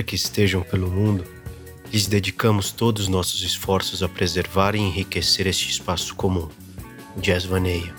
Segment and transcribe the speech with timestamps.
[0.00, 1.26] Quer que estejam pelo mundo,
[1.92, 6.48] lhes dedicamos todos os nossos esforços a preservar e enriquecer este espaço comum,
[7.14, 7.94] o jazz vaneio.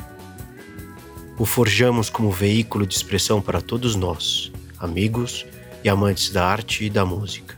[1.37, 5.45] O forjamos como veículo de expressão para todos nós, amigos
[5.83, 7.55] e amantes da arte e da música.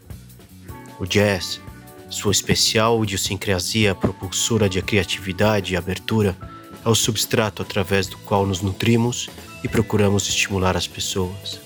[1.00, 1.62] O jazz,
[2.10, 6.36] sua especial idiosincrasia propulsora de criatividade e abertura,
[6.84, 9.30] é o substrato através do qual nos nutrimos
[9.64, 11.62] e procuramos estimular as pessoas.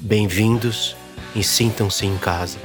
[0.00, 0.94] Bem-vindos
[1.34, 2.58] e sintam-se em casa.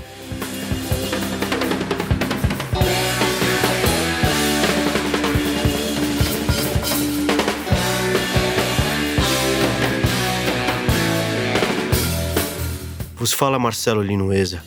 [13.24, 14.62] Vos fala Marcelo Linueza,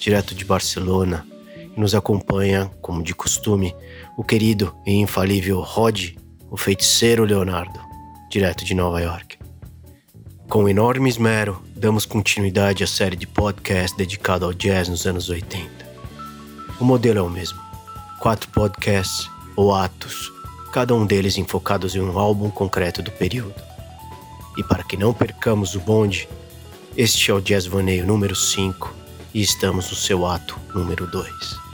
[0.00, 1.26] direto de Barcelona,
[1.76, 3.76] e nos acompanha, como de costume,
[4.16, 6.16] o querido e infalível Rod,
[6.50, 7.78] o feiticeiro Leonardo,
[8.30, 9.37] direto de Nova York.
[10.48, 15.68] Com enorme esmero, damos continuidade à série de podcasts dedicada ao jazz nos anos 80.
[16.80, 17.60] O modelo é o mesmo:
[18.18, 20.32] quatro podcasts ou atos,
[20.72, 23.54] cada um deles enfocados em um álbum concreto do período.
[24.56, 26.26] E para que não percamos o bonde,
[26.96, 28.94] este é o Jazz Vaneio número 5
[29.34, 31.67] e estamos no seu ato número 2.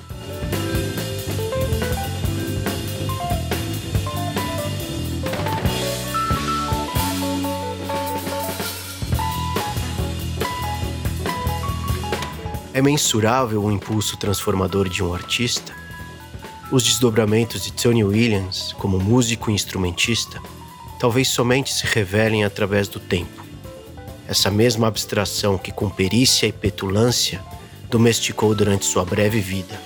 [12.75, 15.73] É mensurável o impulso transformador de um artista?
[16.73, 20.43] Os desdobramentos de Tony Williams como músico e instrumentista
[20.99, 23.45] talvez somente se revelem através do tempo.
[24.27, 27.41] Essa mesma abstração que com perícia e petulância
[27.89, 29.81] domesticou durante sua breve vida.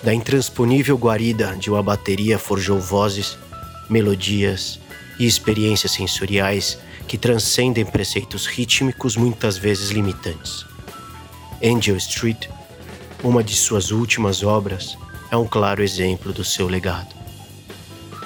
[0.00, 3.36] Da intransponível guarida de uma bateria forjou vozes,
[3.90, 4.78] melodias
[5.18, 10.68] e experiências sensoriais que transcendem preceitos rítmicos muitas vezes limitantes.
[11.62, 12.48] Angel Street,
[13.22, 14.96] uma de suas últimas obras,
[15.30, 17.14] é um claro exemplo do seu legado.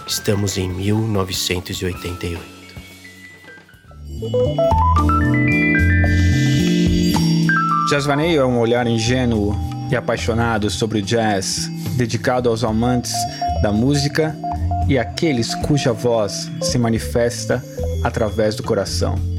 [0.07, 2.41] Estamos em 1988.
[7.89, 9.57] Jazz Vaneio é um olhar ingênuo
[9.91, 13.13] e apaixonado sobre o jazz, dedicado aos amantes
[13.63, 14.37] da música
[14.89, 17.63] e àqueles cuja voz se manifesta
[18.05, 19.32] através do coração.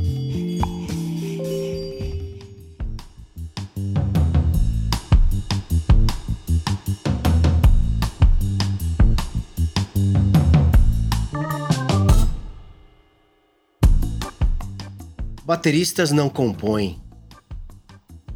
[15.55, 16.99] Bateristas não compõem.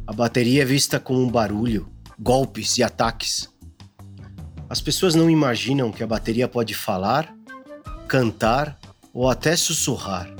[0.06, 3.52] A bateria é vista como um barulho, golpes e ataques.
[4.70, 7.34] As pessoas não imaginam que a bateria pode falar,
[8.06, 8.78] cantar
[9.12, 10.30] ou até sussurrar.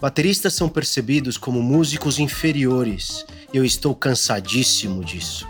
[0.00, 5.46] Bateristas são percebidos como músicos inferiores e eu estou cansadíssimo disso.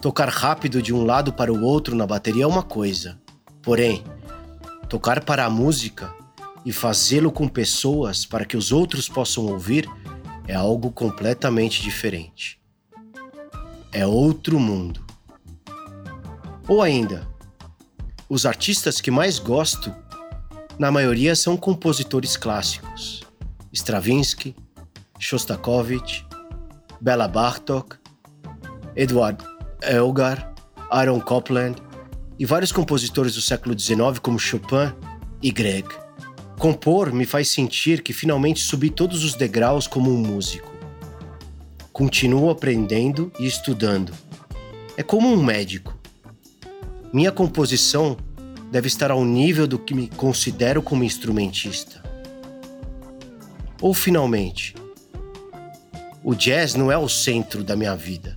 [0.00, 3.20] Tocar rápido de um lado para o outro na bateria é uma coisa,
[3.60, 4.02] porém,
[4.88, 6.16] tocar para a música
[6.68, 9.88] e fazê-lo com pessoas para que os outros possam ouvir
[10.46, 12.60] é algo completamente diferente.
[13.90, 15.02] É outro mundo.
[16.68, 17.26] Ou ainda,
[18.28, 19.96] os artistas que mais gosto,
[20.78, 23.22] na maioria são compositores clássicos:
[23.72, 24.54] Stravinsky,
[25.18, 26.26] Shostakovich,
[27.00, 27.96] Bela Bartok,
[28.94, 29.42] Edward
[29.80, 30.52] Elgar,
[30.90, 31.80] Aaron Copland
[32.38, 34.92] e vários compositores do século XIX como Chopin
[35.42, 36.07] e Grieg.
[36.58, 40.72] Compor me faz sentir que finalmente subi todos os degraus como um músico.
[41.92, 44.12] Continuo aprendendo e estudando.
[44.96, 45.96] É como um médico.
[47.12, 48.16] Minha composição
[48.72, 52.02] deve estar ao nível do que me considero como instrumentista.
[53.80, 54.74] Ou finalmente,
[56.24, 58.36] o jazz não é o centro da minha vida.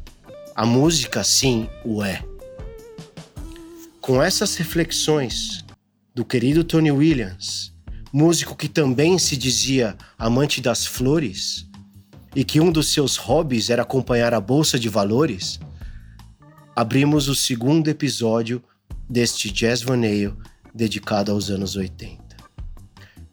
[0.55, 2.23] A música, sim, o é.
[3.99, 5.65] Com essas reflexões
[6.13, 7.71] do querido Tony Williams,
[8.11, 11.67] músico que também se dizia amante das flores
[12.35, 15.59] e que um dos seus hobbies era acompanhar a bolsa de valores,
[16.75, 18.61] abrimos o segundo episódio
[19.09, 20.37] deste Jazz Vaneio
[20.73, 22.21] dedicado aos anos 80.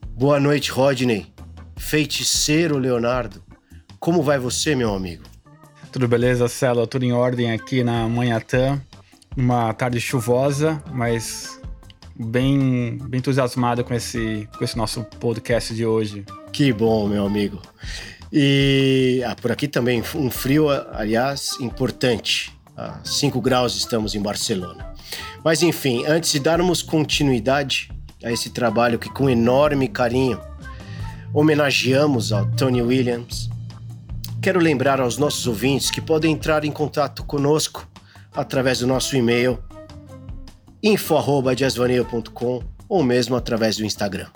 [0.08, 1.32] Boa noite, Rodney.
[1.76, 3.42] Feiticeiro Leonardo.
[4.00, 5.22] Como vai você, meu amigo?
[5.92, 6.86] Tudo beleza, Celo?
[6.86, 8.80] Tudo em ordem aqui na Manhattan.
[9.36, 11.57] Uma tarde chuvosa, mas
[12.18, 16.24] bem, bem entusiasmado com esse, com esse nosso podcast de hoje.
[16.52, 17.62] Que bom, meu amigo.
[18.32, 22.52] E ah, por aqui também um frio, aliás, importante.
[22.76, 24.94] A 5 graus estamos em Barcelona.
[25.44, 27.90] Mas enfim, antes de darmos continuidade
[28.22, 30.40] a esse trabalho que com enorme carinho
[31.32, 33.50] homenageamos ao Tony Williams,
[34.40, 37.88] quero lembrar aos nossos ouvintes que podem entrar em contato conosco
[38.32, 39.58] através do nosso e-mail
[40.82, 44.28] info@jazzvaneio.com ou mesmo através do Instagram.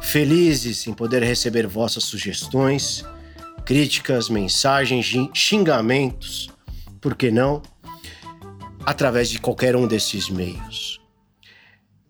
[0.00, 3.04] Felizes em poder receber vossas sugestões,
[3.64, 6.48] críticas, mensagens, xingamentos,
[7.00, 7.60] por que não?
[8.84, 11.00] Através de qualquer um desses meios.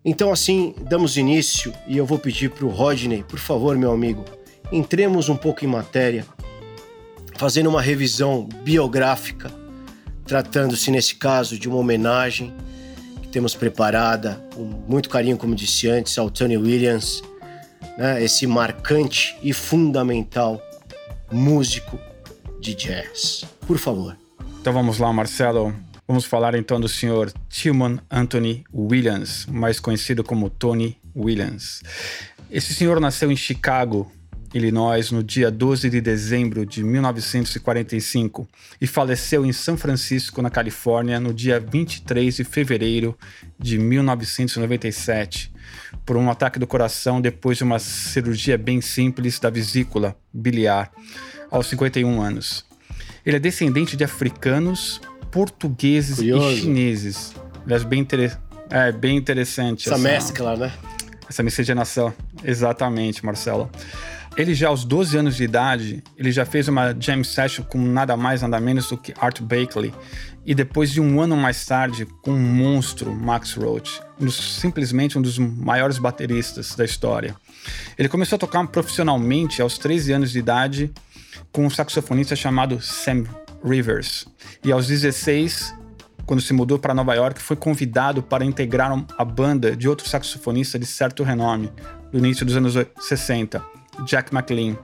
[0.05, 4.23] Então, assim, damos início e eu vou pedir para o Rodney, por favor, meu amigo,
[4.71, 6.25] entremos um pouco em matéria,
[7.35, 9.51] fazendo uma revisão biográfica,
[10.25, 12.55] tratando-se, nesse caso, de uma homenagem
[13.37, 17.21] temos preparada com muito carinho, como disse antes, ao Tony Williams,
[17.95, 20.59] né, esse marcante e fundamental
[21.31, 21.99] músico
[22.59, 23.45] de jazz.
[23.67, 24.17] Por favor.
[24.59, 25.71] Então vamos lá, Marcelo.
[26.07, 31.83] Vamos falar então do senhor Tillman Anthony Williams, mais conhecido como Tony Williams.
[32.49, 34.11] Esse senhor nasceu em Chicago,
[34.53, 38.47] Illinois, no dia 12 de dezembro de 1945
[38.79, 43.17] e faleceu em São Francisco, na Califórnia, no dia 23 de fevereiro
[43.59, 45.51] de 1997,
[46.05, 50.91] por um ataque do coração depois de uma cirurgia bem simples da vesícula biliar,
[51.51, 52.65] aos 51 anos.
[53.25, 55.01] Ele é descendente de africanos
[55.31, 56.49] portugueses Curioso.
[56.49, 57.33] e chineses.
[57.65, 58.39] Aliás, bem, inter...
[58.69, 59.87] é, bem interessante.
[59.87, 60.73] Essa, essa mescla, né?
[61.29, 62.13] Essa miscigenação.
[62.43, 63.69] Exatamente, Marcelo.
[64.37, 68.15] Ele já aos 12 anos de idade, ele já fez uma jam session com nada
[68.15, 69.91] mais, nada menos do que Art Blakey.
[70.45, 73.99] E depois de um ano mais tarde, com um monstro, Max Roach.
[74.21, 77.35] Um simplesmente um dos maiores bateristas da história.
[77.97, 80.93] Ele começou a tocar profissionalmente aos 13 anos de idade
[81.51, 83.23] com um saxofonista chamado Sam
[83.65, 84.27] Rivers.
[84.63, 85.73] E aos 16,
[86.27, 90.77] quando se mudou para Nova York, foi convidado para integrar a banda de outro saxofonista
[90.77, 91.71] de certo renome,
[92.11, 94.77] do início dos anos 60, Jack McLean,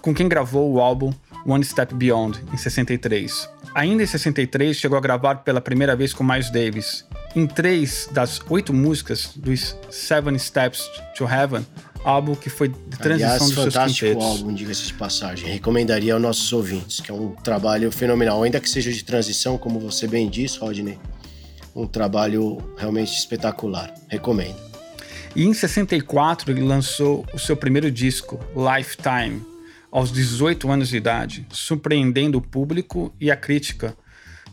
[0.00, 1.12] com quem gravou o álbum
[1.46, 3.48] One Step Beyond, em 63.
[3.74, 7.04] Ainda em 63, chegou a gravar pela primeira vez com Miles Davis.
[7.34, 11.66] Em três das oito músicas dos Seven Steps to Heaven,
[12.04, 15.50] álbum que foi de transição Aliás, dos seus fantástico álbum, diga-se de passagem.
[15.50, 19.80] Recomendaria aos nossos ouvintes, que é um trabalho fenomenal, ainda que seja de transição, como
[19.80, 20.98] você bem disse, Rodney.
[21.74, 23.92] Um trabalho realmente espetacular.
[24.08, 24.73] Recomendo.
[25.36, 29.42] E em 64 ele lançou o seu primeiro disco, Lifetime,
[29.90, 33.96] aos 18 anos de idade, surpreendendo o público e a crítica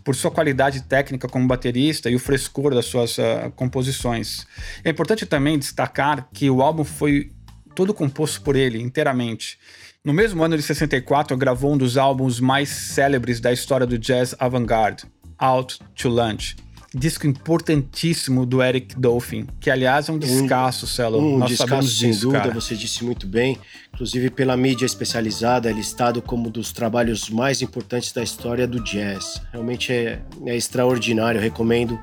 [0.04, 4.48] por sua qualidade técnica como baterista e o frescor das suas uh, composições.
[4.84, 7.32] É importante também destacar que o álbum foi
[7.76, 9.60] todo composto por ele inteiramente.
[10.04, 14.36] No mesmo ano de 64, gravou um dos álbuns mais célebres da história do jazz
[14.40, 15.06] avant-garde,
[15.38, 16.56] Out to Lunch.
[16.94, 21.20] Disco importantíssimo do Eric Dolphin, que aliás é um descasso, Celo.
[21.20, 22.54] Um Nós descasso, sem disso, dúvida, cara.
[22.54, 23.58] você disse muito bem.
[23.94, 28.84] Inclusive pela mídia especializada, é listado como um dos trabalhos mais importantes da história do
[28.84, 29.42] jazz.
[29.54, 31.98] Realmente é, é extraordinário, recomendo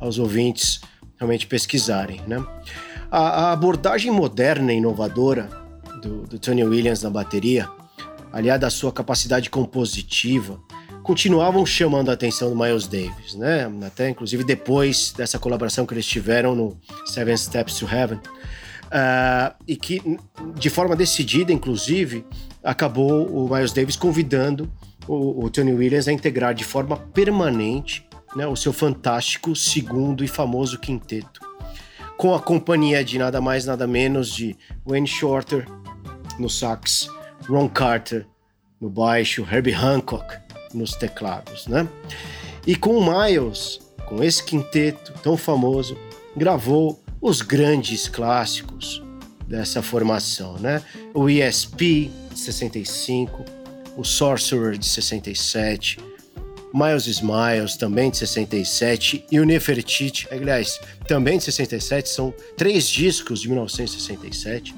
[0.00, 0.80] aos ouvintes
[1.18, 2.42] realmente pesquisarem, né?
[3.10, 5.50] A, a abordagem moderna e inovadora
[6.00, 7.68] do, do Tony Williams na bateria,
[8.32, 10.58] aliada à sua capacidade compositiva,
[11.02, 13.70] continuavam chamando a atenção do Miles Davis, né?
[13.86, 18.18] Até inclusive depois dessa colaboração que eles tiveram no Seven Steps to Heaven.
[18.18, 20.02] Uh, e que,
[20.54, 22.26] de forma decidida, inclusive,
[22.62, 24.70] acabou o Miles Davis convidando
[25.08, 28.06] o, o Tony Williams a integrar de forma permanente
[28.36, 31.52] né, o seu fantástico segundo e famoso quinteto
[32.22, 34.56] com a companhia de nada mais nada menos de
[34.86, 35.66] Wayne Shorter
[36.38, 37.08] no sax,
[37.48, 38.26] Ron Carter
[38.80, 40.41] no baixo, Herbie Hancock
[40.74, 41.88] nos teclados, né?
[42.66, 45.96] E com o Miles, com esse quinteto tão famoso,
[46.36, 49.02] gravou os grandes clássicos
[49.46, 50.82] dessa formação, né?
[51.14, 53.44] O ESP de 65,
[53.96, 55.98] o Sorcerer de 67,
[56.72, 63.42] Miles Smiles, também de 67, e o Nefertiti, aliás, também de 67, são três discos
[63.42, 64.74] de 1967.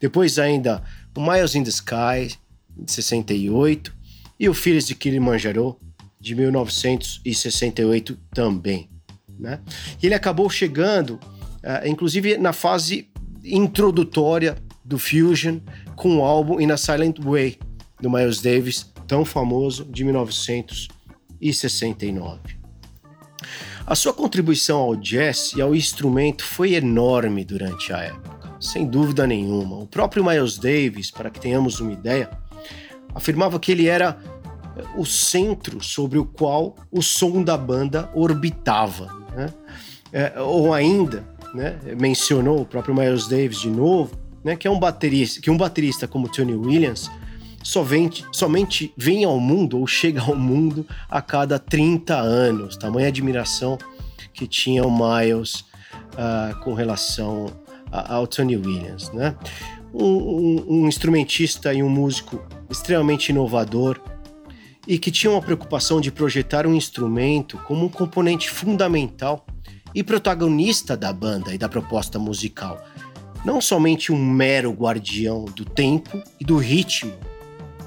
[0.00, 0.82] Depois ainda
[1.16, 2.36] o Miles in the Sky,
[2.76, 3.94] de 68,
[4.38, 5.78] e o Filhos de Kilimanjaro,
[6.20, 8.88] de 1968 também.
[9.38, 9.60] Né?
[10.02, 13.08] E ele acabou chegando, uh, inclusive na fase
[13.44, 15.58] introdutória do Fusion,
[15.94, 17.58] com o álbum In a Silent Way,
[18.00, 20.98] do Miles Davis, tão famoso, de 1968
[21.40, 22.58] e 69.
[23.86, 29.26] A sua contribuição ao jazz e ao instrumento foi enorme durante a época, sem dúvida
[29.26, 29.78] nenhuma.
[29.78, 32.28] O próprio Miles Davis, para que tenhamos uma ideia,
[33.14, 34.18] afirmava que ele era
[34.76, 39.12] eh, o centro sobre o qual o som da banda orbitava.
[39.34, 39.52] Né?
[40.12, 41.24] É, ou ainda,
[41.54, 45.56] né, mencionou o próprio Miles Davis de novo, né, que é um baterista, que um
[45.56, 47.10] baterista como Tony Williams
[47.62, 52.76] somente, somente vem ao mundo ou chega ao mundo a cada 30 anos.
[52.76, 53.78] Tamanha admiração
[54.32, 55.64] que tinha o Miles
[56.14, 57.46] uh, com relação
[57.90, 59.34] ao Tony Williams, né?
[59.92, 64.00] Um, um, um instrumentista e um músico extremamente inovador
[64.86, 69.46] e que tinha uma preocupação de projetar um instrumento como um componente fundamental
[69.94, 72.82] e protagonista da banda e da proposta musical.
[73.44, 77.12] Não somente um mero guardião do tempo e do ritmo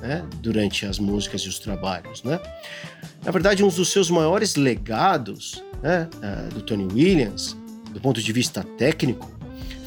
[0.02, 2.24] né, durante as músicas e os trabalhos.
[2.24, 2.40] Né?
[3.24, 7.56] Na verdade, um dos seus maiores legados né, uh, do Tony Williams,
[7.92, 9.32] do ponto de vista técnico,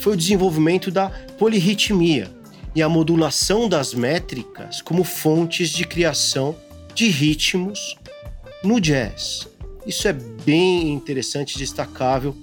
[0.04, 1.08] foi o desenvolvimento da
[1.38, 2.30] polirritmia
[2.74, 6.54] e a modulação das métricas como fontes de criação
[6.94, 7.96] de ritmos
[8.62, 9.48] no jazz.
[9.86, 12.36] Isso é bem interessante e destacável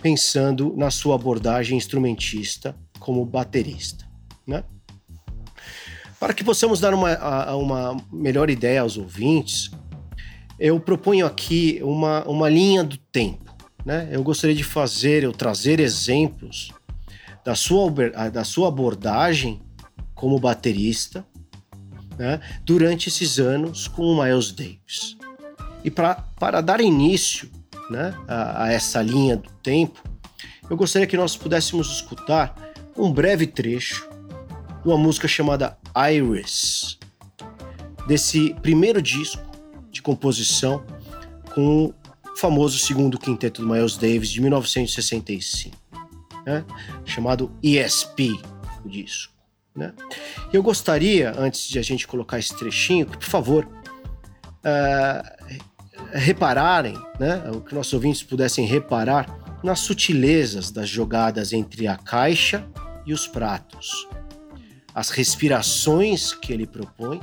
[0.00, 4.06] pensando na sua abordagem instrumentista como baterista.
[4.46, 4.62] Né?
[6.20, 9.68] Para que possamos dar uma, uma melhor ideia aos ouvintes,
[10.60, 13.52] eu proponho aqui uma, uma linha do tempo.
[13.84, 14.08] Né?
[14.12, 16.72] Eu gostaria de fazer, eu trazer exemplos
[17.44, 17.90] da sua,
[18.32, 19.60] da sua abordagem
[20.14, 21.24] como baterista
[22.18, 22.40] né?
[22.64, 25.16] durante esses anos com o Miles Davis.
[25.82, 27.50] E para dar início
[27.90, 30.02] né, a, a essa linha do tempo,
[30.68, 32.54] eu gostaria que nós pudéssemos escutar
[32.96, 34.08] um breve trecho
[34.82, 35.76] de uma música chamada
[36.10, 36.98] Iris,
[38.06, 39.42] desse primeiro disco
[39.90, 40.84] de composição
[41.54, 41.94] com o
[42.36, 45.76] famoso segundo quinteto do Miles Davis de 1965,
[46.46, 46.64] né,
[47.04, 48.40] chamado ESP,
[48.84, 49.32] o disco.
[49.74, 49.92] Né?
[50.52, 55.64] Eu gostaria, antes de a gente colocar esse trechinho, que, por favor, uh,
[56.12, 59.26] repararem, né, o que nossos ouvintes pudessem reparar
[59.62, 62.66] nas sutilezas das jogadas entre a caixa
[63.06, 64.08] e os pratos,
[64.94, 67.20] as respirações que ele propõe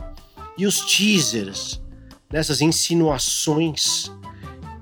[0.57, 1.81] e os teasers,
[2.31, 4.11] nessas insinuações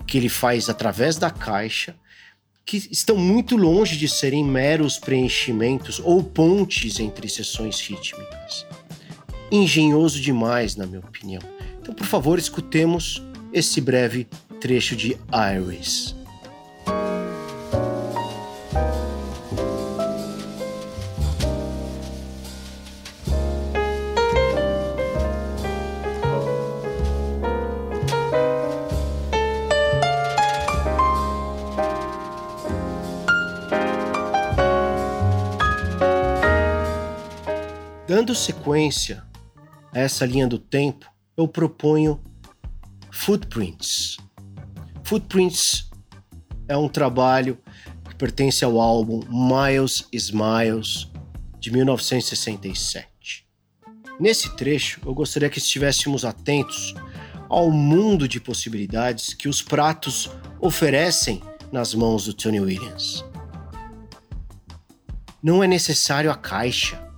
[0.07, 1.95] que ele faz através da caixa,
[2.69, 8.63] que estão muito longe de serem meros preenchimentos ou pontes entre sessões rítmicas.
[9.51, 11.41] Engenhoso demais, na minha opinião.
[11.81, 14.27] Então, por favor, escutemos esse breve
[14.61, 15.17] trecho de
[15.57, 16.15] Iris.
[38.29, 39.23] Dando sequência
[39.91, 42.21] a essa linha do tempo, eu proponho
[43.09, 44.17] Footprints.
[45.03, 45.89] Footprints
[46.67, 47.57] é um trabalho
[48.07, 51.07] que pertence ao álbum Miles Smiles
[51.59, 53.47] de 1967.
[54.19, 56.93] Nesse trecho, eu gostaria que estivéssemos atentos
[57.49, 63.25] ao mundo de possibilidades que os pratos oferecem nas mãos do Tony Williams.
[65.41, 67.08] Não é necessário a caixa,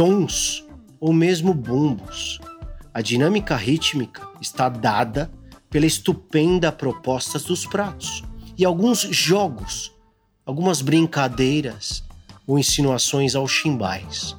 [0.00, 0.66] tons
[0.98, 2.40] ou mesmo bumbos.
[2.94, 5.30] A dinâmica rítmica está dada
[5.68, 8.24] pela estupenda proposta dos pratos
[8.56, 9.92] e alguns jogos,
[10.46, 12.02] algumas brincadeiras
[12.46, 14.34] ou insinuações aos chimbais.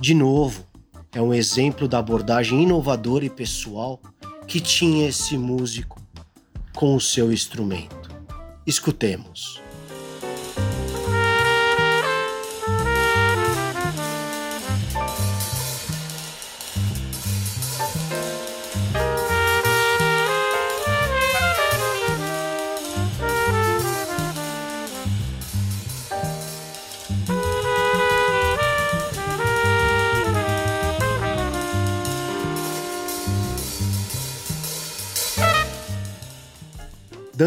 [0.00, 0.66] De novo,
[1.12, 4.00] é um exemplo da abordagem inovadora e pessoal
[4.48, 6.02] que tinha esse músico
[6.74, 8.10] com o seu instrumento.
[8.66, 9.67] Escutemos.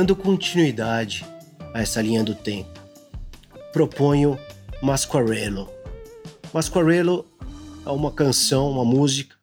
[0.01, 1.23] Dando continuidade
[1.75, 2.81] a essa linha do tempo,
[3.71, 4.35] proponho
[4.81, 5.69] Masquarello.
[6.51, 7.23] Masquarello
[7.85, 9.35] é uma canção, uma música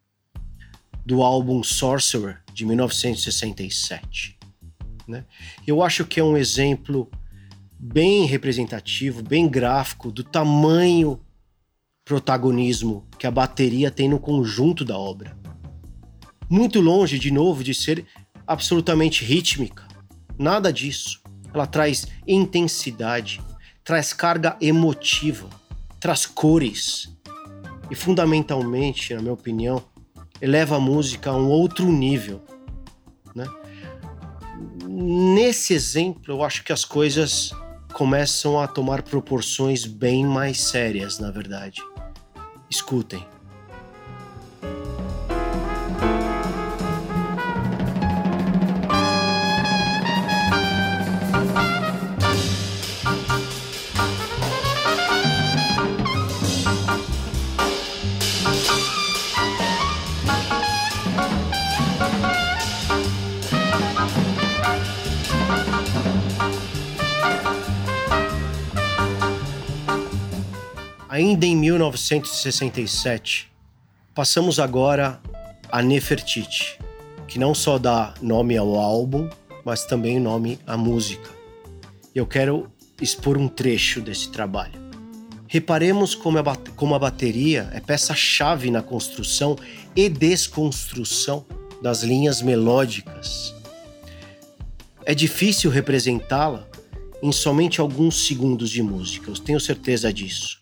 [1.07, 4.37] do álbum Sorcerer de 1967.
[5.07, 5.25] Né?
[5.65, 7.09] Eu acho que é um exemplo
[7.79, 11.21] bem representativo, bem gráfico do tamanho
[12.05, 15.39] protagonismo que a bateria tem no conjunto da obra.
[16.51, 18.05] Muito longe, de novo, de ser
[18.45, 19.88] absolutamente rítmica.
[20.39, 21.21] Nada disso.
[21.53, 23.41] Ela traz intensidade,
[23.83, 25.49] traz carga emotiva,
[25.99, 27.17] traz cores
[27.91, 29.83] e, fundamentalmente, na minha opinião,
[30.41, 32.43] eleva a música a um outro nível.
[33.35, 33.47] Né?
[34.87, 37.51] Nesse exemplo, eu acho que as coisas
[37.93, 41.83] começam a tomar proporções bem mais sérias, na verdade.
[42.71, 43.25] Escutem.
[71.29, 73.53] Ainda em 1967,
[74.15, 75.21] passamos agora
[75.71, 76.79] a Nefertiti,
[77.27, 79.29] que não só dá nome ao álbum,
[79.63, 81.29] mas também nome à música.
[82.15, 84.73] Eu quero expor um trecho desse trabalho.
[85.47, 89.55] Reparemos como a, como a bateria é peça-chave na construção
[89.95, 91.45] e desconstrução
[91.83, 93.55] das linhas melódicas.
[95.05, 96.67] É difícil representá-la
[97.23, 100.58] em somente alguns segundos de música, eu tenho certeza disso.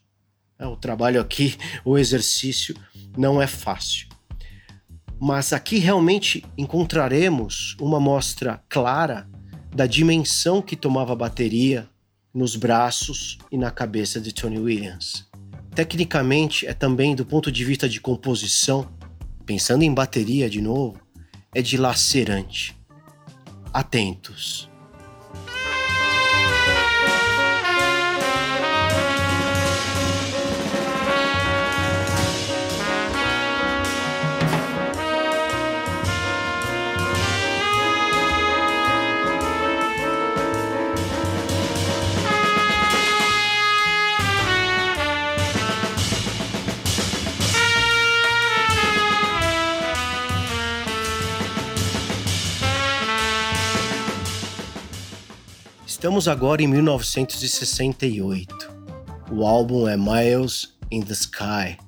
[0.59, 2.75] É, o trabalho aqui, o exercício,
[3.17, 4.09] não é fácil.
[5.21, 9.29] Mas aqui realmente encontraremos uma mostra clara
[9.75, 11.89] da dimensão que tomava a bateria
[12.33, 15.27] nos braços e na cabeça de Tony Williams.
[15.75, 18.89] Tecnicamente, é também do ponto de vista de composição,
[19.45, 20.99] pensando em bateria de novo,
[21.55, 22.75] é dilacerante.
[23.73, 24.71] Atentos.
[55.97, 58.55] Estamos agora em 1968.
[59.33, 61.79] O álbum é Miles in the Sky.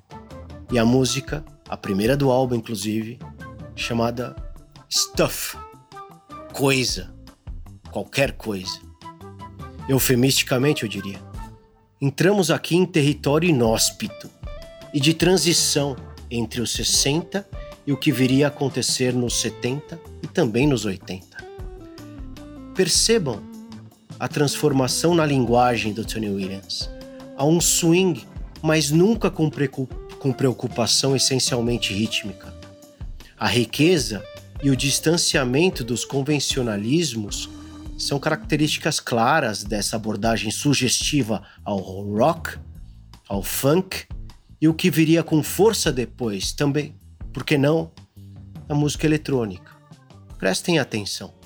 [0.71, 3.19] E a música, a primeira do álbum inclusive,
[3.75, 4.35] chamada
[4.91, 5.55] Stuff.
[6.51, 7.13] Coisa.
[7.91, 8.81] Qualquer coisa.
[9.87, 11.21] Eufemisticamente, eu diria.
[12.01, 14.27] Entramos aqui em território inóspito
[14.91, 15.95] e de transição
[16.31, 17.47] entre os 60
[17.85, 21.27] e o que viria a acontecer nos 70 e também nos 80.
[22.73, 23.48] Percebam
[24.19, 26.89] a transformação na linguagem do Tony Williams.
[27.37, 28.25] Há um swing,
[28.61, 29.49] mas nunca com,
[30.19, 32.53] com preocupação essencialmente rítmica.
[33.37, 34.21] A riqueza
[34.61, 37.49] e o distanciamento dos convencionalismos
[37.97, 42.57] são características claras dessa abordagem sugestiva ao rock,
[43.27, 44.05] ao funk
[44.59, 46.93] e o que viria com força depois também,
[47.31, 47.91] por que não,
[48.67, 49.71] a música eletrônica.
[50.37, 51.38] Prestem atenção.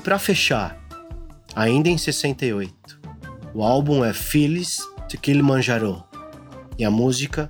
[0.00, 0.80] Para fechar,
[1.54, 3.00] ainda em 68,
[3.54, 6.02] o álbum é Phyllis de Kilimanjaro
[6.78, 7.48] e a música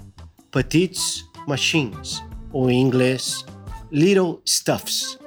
[0.50, 3.44] Petites Machines, ou em inglês
[3.92, 5.18] Little Stuffs,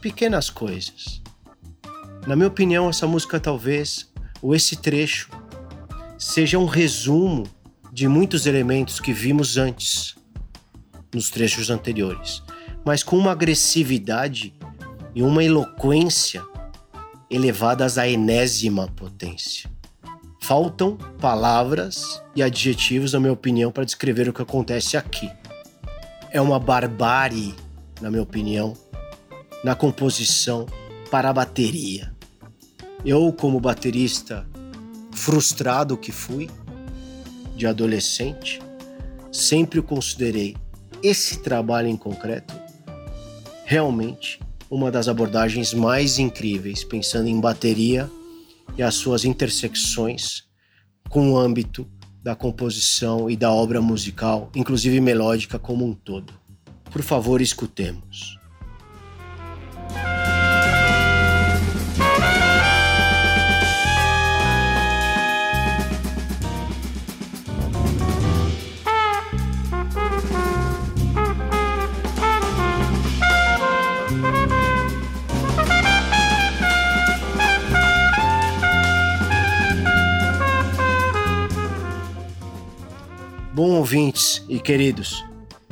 [0.00, 1.22] pequenas coisas.
[2.26, 5.28] Na minha opinião, essa música talvez, ou esse trecho,
[6.18, 7.46] seja um resumo
[7.92, 10.14] de muitos elementos que vimos antes,
[11.12, 12.42] nos trechos anteriores,
[12.84, 14.54] mas com uma agressividade
[15.14, 16.42] e uma eloquência
[17.30, 19.70] elevadas à enésima potência.
[20.40, 25.30] Faltam palavras e adjetivos, na minha opinião, para descrever o que acontece aqui.
[26.30, 27.54] É uma barbárie,
[28.00, 28.74] na minha opinião,
[29.62, 30.66] na composição
[31.10, 32.12] para a bateria.
[33.04, 34.46] Eu, como baterista
[35.12, 36.50] frustrado que fui,
[37.54, 38.60] de adolescente,
[39.30, 40.56] sempre considerei
[41.02, 42.54] esse trabalho em concreto
[43.64, 44.40] realmente
[44.70, 48.08] uma das abordagens mais incríveis, pensando em bateria
[48.78, 50.44] e as suas intersecções
[51.08, 51.86] com o âmbito
[52.22, 56.32] da composição e da obra musical, inclusive melódica como um todo.
[56.90, 58.39] Por favor, escutemos.
[83.62, 85.22] Bom, ouvintes e queridos,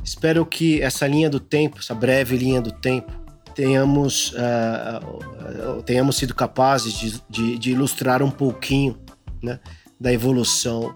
[0.05, 3.11] espero que essa linha do tempo, essa breve linha do tempo,
[3.55, 8.99] tenhamos, uh, tenhamos sido capazes de, de, de ilustrar um pouquinho
[9.43, 9.59] né,
[9.99, 10.95] da evolução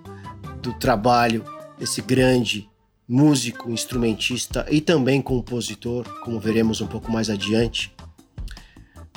[0.60, 1.42] do trabalho
[1.78, 2.68] desse grande
[3.08, 7.90] músico, instrumentista e também compositor, como veremos um pouco mais adiante,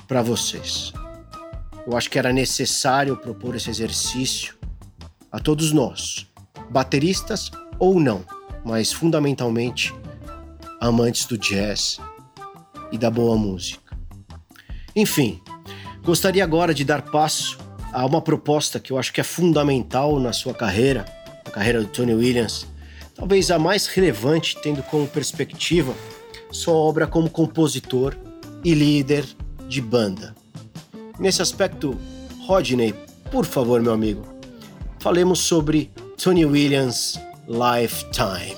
[0.07, 0.93] para vocês.
[1.85, 4.55] Eu acho que era necessário propor esse exercício
[5.29, 6.25] a todos nós,
[6.69, 8.23] bateristas ou não,
[8.63, 9.93] mas fundamentalmente
[10.79, 11.99] amantes do jazz
[12.91, 13.97] e da boa música.
[14.95, 15.41] Enfim,
[16.03, 17.57] gostaria agora de dar passo
[17.91, 21.05] a uma proposta que eu acho que é fundamental na sua carreira,
[21.45, 22.67] a carreira do Tony Williams,
[23.13, 25.93] talvez a mais relevante, tendo como perspectiva
[26.51, 28.15] sua obra como compositor
[28.63, 29.25] e líder
[29.67, 30.35] de banda.
[31.19, 31.97] Nesse aspecto,
[32.45, 32.93] Rodney,
[33.31, 34.23] por favor, meu amigo,
[34.99, 38.55] falemos sobre Tony Williams Lifetime.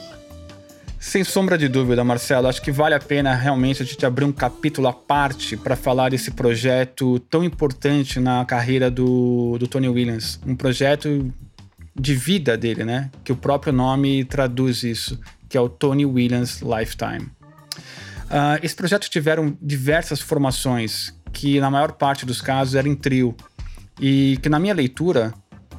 [0.99, 4.31] Sem sombra de dúvida, Marcelo, acho que vale a pena realmente a gente abrir um
[4.31, 10.39] capítulo à parte para falar desse projeto tão importante na carreira do, do Tony Williams.
[10.45, 11.33] Um projeto
[11.95, 13.09] de vida dele, né?
[13.23, 17.29] Que o próprio nome traduz isso, que é o Tony Williams Lifetime.
[18.25, 23.35] Uh, esse projeto tiveram diversas formações, que na maior parte dos casos eram em trio,
[23.99, 25.33] e que na minha leitura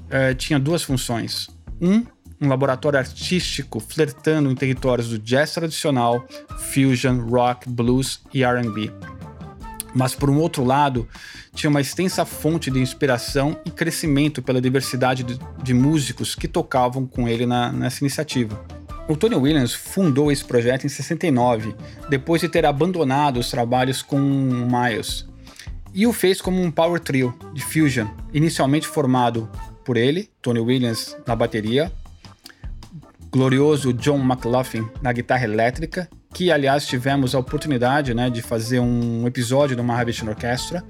[0.06, 1.48] uh, tinha duas funções.
[1.80, 2.04] Um,
[2.40, 6.26] um laboratório artístico flertando em territórios do jazz tradicional,
[6.72, 8.90] fusion, rock, blues e R&B.
[9.94, 11.08] Mas por um outro lado,
[11.54, 17.06] tinha uma extensa fonte de inspiração e crescimento pela diversidade de, de músicos que tocavam
[17.06, 18.64] com ele na, nessa iniciativa.
[19.08, 21.74] O Tony Williams fundou esse projeto em 69,
[22.10, 25.26] depois de ter abandonado os trabalhos com Miles,
[25.94, 29.50] e o fez como um power trio de fusion, inicialmente formado
[29.84, 31.90] por ele, Tony Williams, na bateria,
[33.30, 39.26] glorioso John McLaughlin na guitarra elétrica, que aliás tivemos a oportunidade né, de fazer um
[39.26, 40.82] episódio do Mahavishnu Orchestra,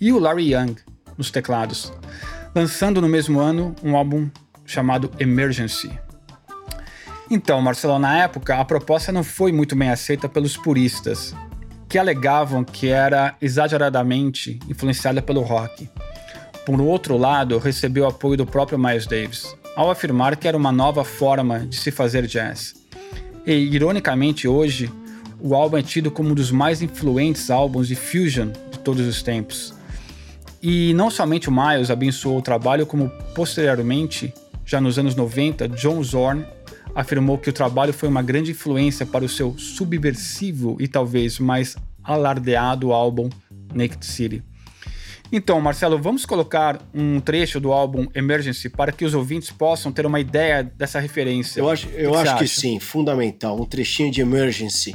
[0.00, 0.76] e o Larry Young
[1.16, 1.92] nos teclados,
[2.54, 4.28] lançando no mesmo ano um álbum
[4.64, 5.90] chamado Emergency.
[7.30, 11.34] Então, Marcelo, na época a proposta não foi muito bem aceita pelos puristas,
[11.88, 15.88] que alegavam que era exageradamente influenciada pelo rock.
[16.66, 21.04] Por outro lado, recebeu apoio do próprio Miles Davis, ao afirmar que era uma nova
[21.04, 22.74] forma de se fazer jazz.
[23.46, 24.90] E, ironicamente, hoje,
[25.40, 29.22] o álbum é tido como um dos mais influentes álbuns de fusion de todos os
[29.22, 29.74] tempos.
[30.62, 34.32] E não somente o Miles abençoou o trabalho, como posteriormente,
[34.64, 36.46] já nos anos 90, John Zorn
[36.94, 41.76] afirmou que o trabalho foi uma grande influência para o seu subversivo e talvez mais
[42.02, 43.28] alardeado álbum
[43.74, 44.42] Naked City.
[45.36, 50.06] Então, Marcelo, vamos colocar um trecho do álbum Emergency para que os ouvintes possam ter
[50.06, 51.58] uma ideia dessa referência.
[51.58, 53.60] Eu acho, eu que acho que sim, fundamental.
[53.60, 54.94] Um trechinho de Emergency,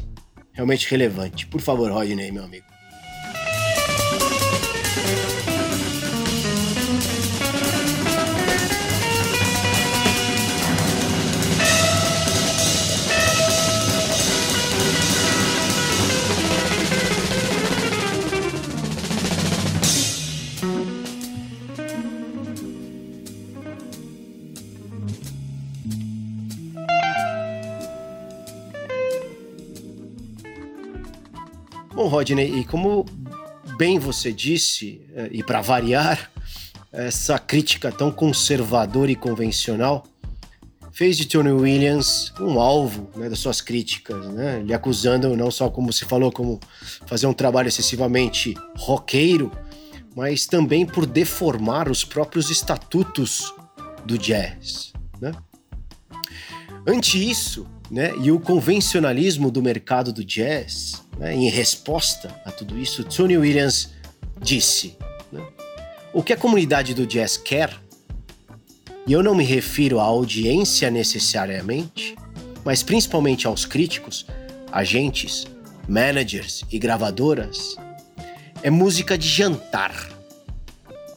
[0.54, 1.45] realmente relevante.
[1.45, 2.68] Por favor, Rodney, meu amigo.
[32.10, 33.06] Rodney, e como
[33.78, 36.30] bem você disse, eh, e para variar,
[36.91, 40.06] essa crítica tão conservadora e convencional
[40.91, 44.62] fez de Tony Williams um alvo né, das suas críticas, né?
[44.62, 46.60] lhe acusando não só, como se falou, como
[47.06, 49.52] fazer um trabalho excessivamente roqueiro,
[50.15, 53.54] mas também por deformar os próprios estatutos
[54.04, 54.91] do jazz.
[55.22, 55.32] Né?
[56.86, 62.79] Ante isso, né, e o convencionalismo do mercado do jazz, né, em resposta a tudo
[62.79, 63.89] isso, Tony Williams
[64.41, 64.97] disse:
[65.32, 65.45] né,
[66.13, 67.77] o que a comunidade do jazz quer,
[69.05, 72.15] e eu não me refiro à audiência necessariamente,
[72.63, 74.25] mas principalmente aos críticos,
[74.71, 75.45] agentes,
[75.88, 77.75] managers e gravadoras,
[78.63, 79.93] é música de jantar.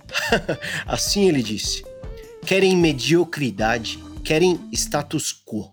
[0.87, 1.85] assim ele disse.
[2.45, 5.73] Querem mediocridade, querem status quo.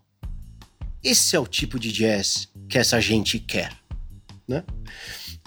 [1.03, 3.78] Esse é o tipo de jazz que essa gente quer,
[4.49, 4.63] né?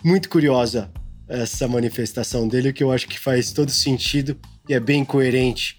[0.04, 0.90] Muito curiosa
[1.28, 4.38] essa manifestação dele, que eu acho que faz todo sentido
[4.68, 5.78] e é bem coerente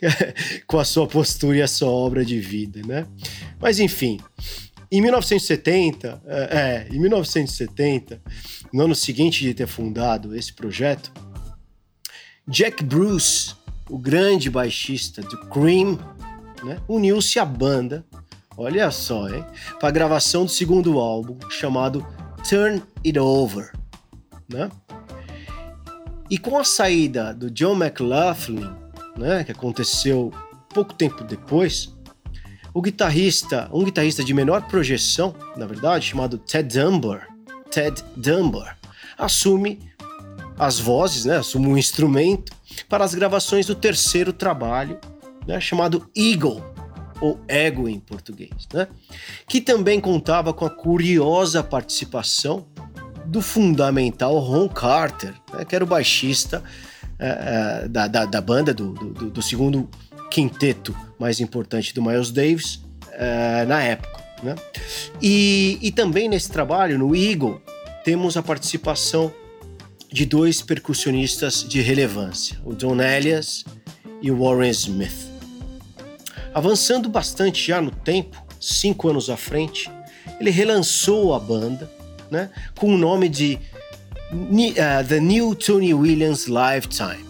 [0.66, 3.06] com a sua postura e a sua obra de vida, né?
[3.60, 4.18] Mas enfim,
[4.90, 8.20] em 1970, é, é, em 1970,
[8.72, 11.12] no ano seguinte de ter fundado esse projeto,
[12.46, 13.54] Jack Bruce,
[13.88, 15.98] o grande baixista do Cream,
[16.64, 18.04] né, uniu-se à banda
[18.60, 19.44] Olha só, hein?
[19.78, 22.04] Para a gravação do segundo álbum, chamado
[22.48, 23.72] Turn It Over,
[24.48, 24.70] né?
[26.30, 28.70] E com a saída do John McLaughlin,
[29.18, 30.32] né, que aconteceu
[30.72, 31.94] pouco tempo depois,
[32.72, 37.28] o guitarrista, um guitarrista de menor projeção, na verdade, chamado Ted Dunbar,
[37.70, 38.78] Ted Dunbar,
[39.18, 39.80] assume
[40.58, 42.52] as vozes, né, assume um instrumento
[42.88, 44.98] para as gravações do terceiro trabalho,
[45.46, 46.62] né, chamado Eagle,
[47.20, 48.88] ou Ego em português, né?
[49.48, 52.66] que também contava com a curiosa participação
[53.28, 56.62] do fundamental Ron Carter, né, que era o baixista
[57.18, 59.88] é, é, da, da, da, banda, do, do, do, segundo
[60.30, 62.80] quinteto mais importante do Miles Davis
[63.12, 64.24] é, na época.
[64.42, 64.54] Né?
[65.20, 67.60] E, e também nesse trabalho, no Eagle,
[68.02, 69.32] temos a participação
[70.10, 73.64] de dois percussionistas de relevância, o Don Elias
[74.22, 75.37] e o Warren Smith.
[76.54, 79.90] Avançando bastante já no tempo, cinco anos à frente,
[80.40, 81.90] ele relançou a banda
[82.30, 83.58] né, com o nome de
[84.32, 87.26] uh, The New Tony Williams Lifetime.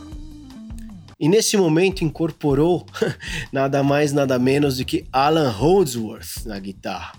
[1.21, 2.87] E nesse momento incorporou
[3.53, 7.13] nada mais, nada menos do que Alan Holdsworth na guitarra.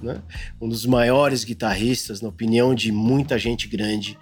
[0.00, 0.20] Né?
[0.60, 4.16] Um dos maiores guitarristas, na opinião de muita gente grande,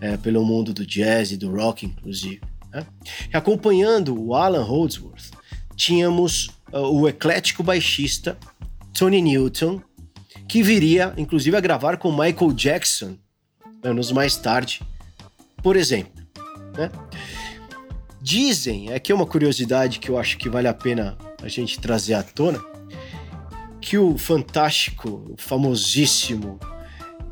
[0.00, 2.40] é, pelo mundo do jazz e do rock, inclusive.
[2.72, 2.86] Né?
[3.32, 5.30] Acompanhando o Alan Holdsworth,
[5.76, 8.38] tínhamos o eclético baixista
[8.94, 9.80] Tony Newton,
[10.48, 13.16] que viria, inclusive, a gravar com Michael Jackson
[13.82, 14.80] anos mais tarde,
[15.62, 16.22] por exemplo.
[16.76, 16.90] Né?
[18.20, 22.14] Dizem, aqui é uma curiosidade que eu acho que vale a pena a gente trazer
[22.14, 22.62] à tona,
[23.80, 26.60] que o fantástico, famosíssimo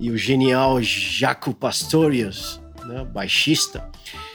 [0.00, 3.88] e o genial Jaco Pastorius, né, baixista,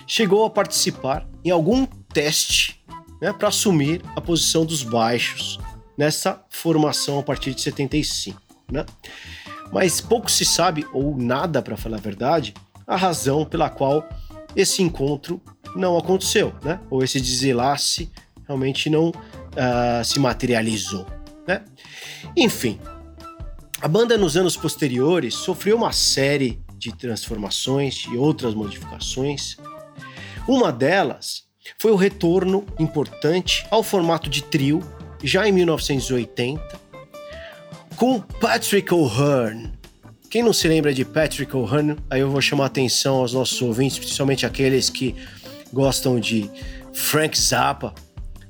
[0.07, 2.74] chegou a participar em algum teste
[3.25, 5.59] né, para assumir a posição dos baixos
[5.97, 8.39] nessa formação a partir de 75.
[8.71, 8.85] Né?
[9.73, 12.53] Mas pouco se sabe, ou nada para falar a verdade,
[12.85, 14.07] a razão pela qual
[14.55, 15.41] esse encontro
[15.75, 16.79] não aconteceu, né?
[16.87, 18.11] ou esse desenlace
[18.45, 21.07] realmente não uh, se materializou.
[21.47, 21.65] Né?
[22.37, 22.79] Enfim,
[23.81, 29.57] a banda nos anos posteriores sofreu uma série de transformações e outras modificações.
[30.47, 31.44] Uma delas
[31.77, 34.81] foi o retorno importante ao formato de trio,
[35.23, 36.61] já em 1980,
[37.95, 39.73] com Patrick O'Hearn.
[40.29, 43.97] Quem não se lembra de Patrick O'Hearn, aí eu vou chamar atenção aos nossos ouvintes,
[43.97, 45.15] principalmente aqueles que
[45.71, 46.49] gostam de
[46.93, 47.93] Frank Zappa,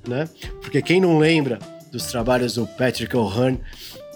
[0.07, 0.27] né?
[0.61, 1.59] Porque quem não lembra
[1.91, 3.59] dos trabalhos do Patrick O'Hearn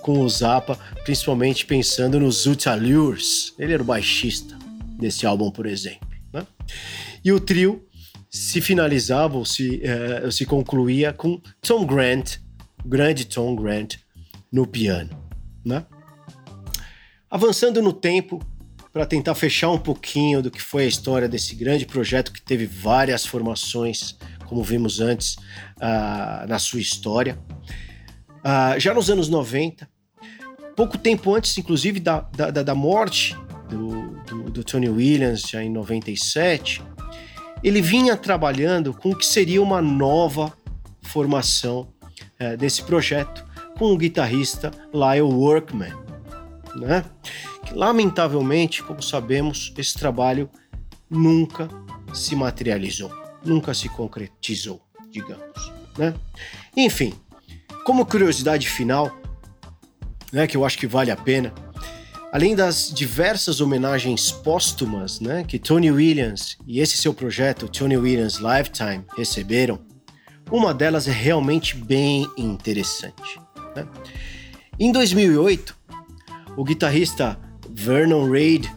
[0.02, 3.54] com o Zappa, principalmente pensando nos Zuta Lures.
[3.58, 4.58] Ele era o baixista
[4.98, 6.08] desse álbum, por exemplo.
[6.34, 6.46] Né?
[7.24, 7.88] E o trio
[8.30, 9.82] se finalizava ou se,
[10.24, 12.38] uh, se concluía com Tom Grant,
[12.86, 13.96] grande Tom Grant,
[14.52, 15.10] no piano.
[15.66, 15.86] Né?
[17.30, 18.40] Avançando no tempo,
[18.92, 22.66] para tentar fechar um pouquinho do que foi a história desse grande projeto que teve
[22.66, 25.36] várias formações, como vimos antes
[25.78, 27.38] uh, na sua história.
[28.40, 29.88] Uh, já nos anos 90,
[30.76, 33.36] pouco tempo antes, inclusive, da, da, da morte
[33.70, 36.82] do, do, do, Tony Williams, já em 97,
[37.64, 40.54] ele vinha trabalhando com o que seria uma nova
[41.02, 41.88] formação
[42.40, 43.46] uh, desse projeto,
[43.78, 45.94] com o guitarrista Lyle Workman.
[46.76, 47.04] Né?
[47.66, 50.50] Que, lamentavelmente, como sabemos, esse trabalho
[51.10, 51.68] nunca
[52.14, 53.12] se materializou,
[53.44, 55.72] nunca se concretizou, digamos.
[55.98, 56.14] Né?
[56.76, 57.14] Enfim,
[57.84, 59.12] como curiosidade final,
[60.32, 61.54] né, que eu acho que vale a pena,
[62.32, 68.38] além das diversas homenagens póstumas né, que Tony Williams e esse seu projeto, Tony Williams
[68.38, 69.80] Lifetime, receberam,
[70.52, 73.40] uma delas é realmente bem interessante.
[73.76, 73.88] Né?
[74.80, 75.76] Em 2008,
[76.56, 77.38] o guitarrista
[77.70, 78.72] Vernon Reid,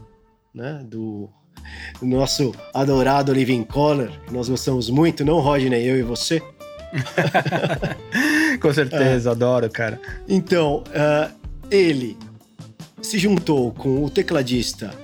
[0.55, 1.31] né, do
[2.03, 6.43] nosso adorado Living Color, que nós gostamos muito, não Rodney, eu e você,
[8.61, 9.33] Com certeza, é.
[9.33, 10.01] adoro, cara.
[10.29, 11.33] Então, uh,
[11.71, 12.17] ele
[13.03, 14.95] se juntou com o tecladista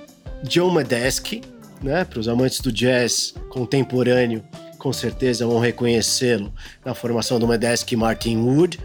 [0.45, 1.43] John Medeski,
[1.83, 2.05] né?
[2.05, 4.43] Para os amantes do jazz contemporâneo,
[4.79, 8.79] com certeza vão reconhecê-lo na formação do Medeski Martin Wood,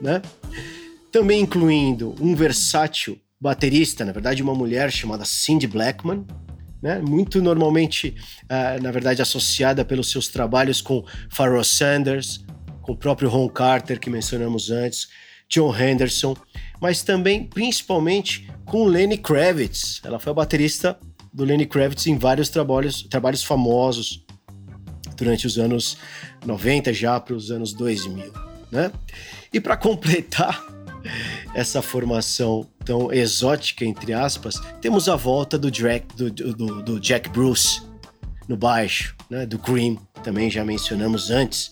[0.00, 0.22] né?
[1.10, 6.24] Também incluindo um versátil baterista, na verdade, uma mulher chamada Cindy Blackman,
[6.80, 7.00] né?
[7.00, 12.44] muito normalmente, uh, na verdade, associada pelos seus trabalhos com Pharoah Sanders,
[12.82, 15.08] com o próprio Ron Carter, que mencionamos antes,
[15.48, 16.36] John Henderson,
[16.80, 20.00] mas também, principalmente, com Lenny Kravitz.
[20.04, 20.98] Ela foi a baterista
[21.32, 24.24] do Lenny Kravitz em vários trabalhos, trabalhos famosos
[25.16, 25.96] durante os anos
[26.44, 28.32] 90 já para os anos 2000,
[28.70, 28.92] né?
[29.52, 30.62] E para completar
[31.54, 37.28] essa formação tão exótica, entre aspas, temos a volta do, Jack, do, do, do Jack
[37.30, 37.82] Bruce
[38.48, 41.70] no baixo, né, do Cream, também já mencionamos antes,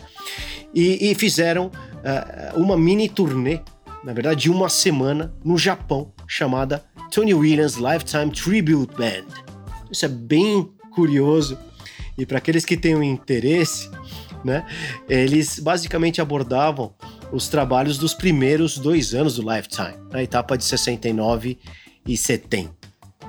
[0.74, 1.70] e, e fizeram
[2.04, 3.60] uh, uma mini turnê,
[4.04, 9.26] na verdade, de uma semana no Japão, chamada Tony Williams Lifetime Tribute Band.
[9.90, 11.58] Isso é bem curioso
[12.16, 13.90] e para aqueles que tenham interesse,
[14.44, 14.64] né,
[15.08, 16.94] eles basicamente abordavam
[17.32, 21.58] os trabalhos dos primeiros dois anos do Lifetime, na etapa de 69
[22.06, 22.70] e 70,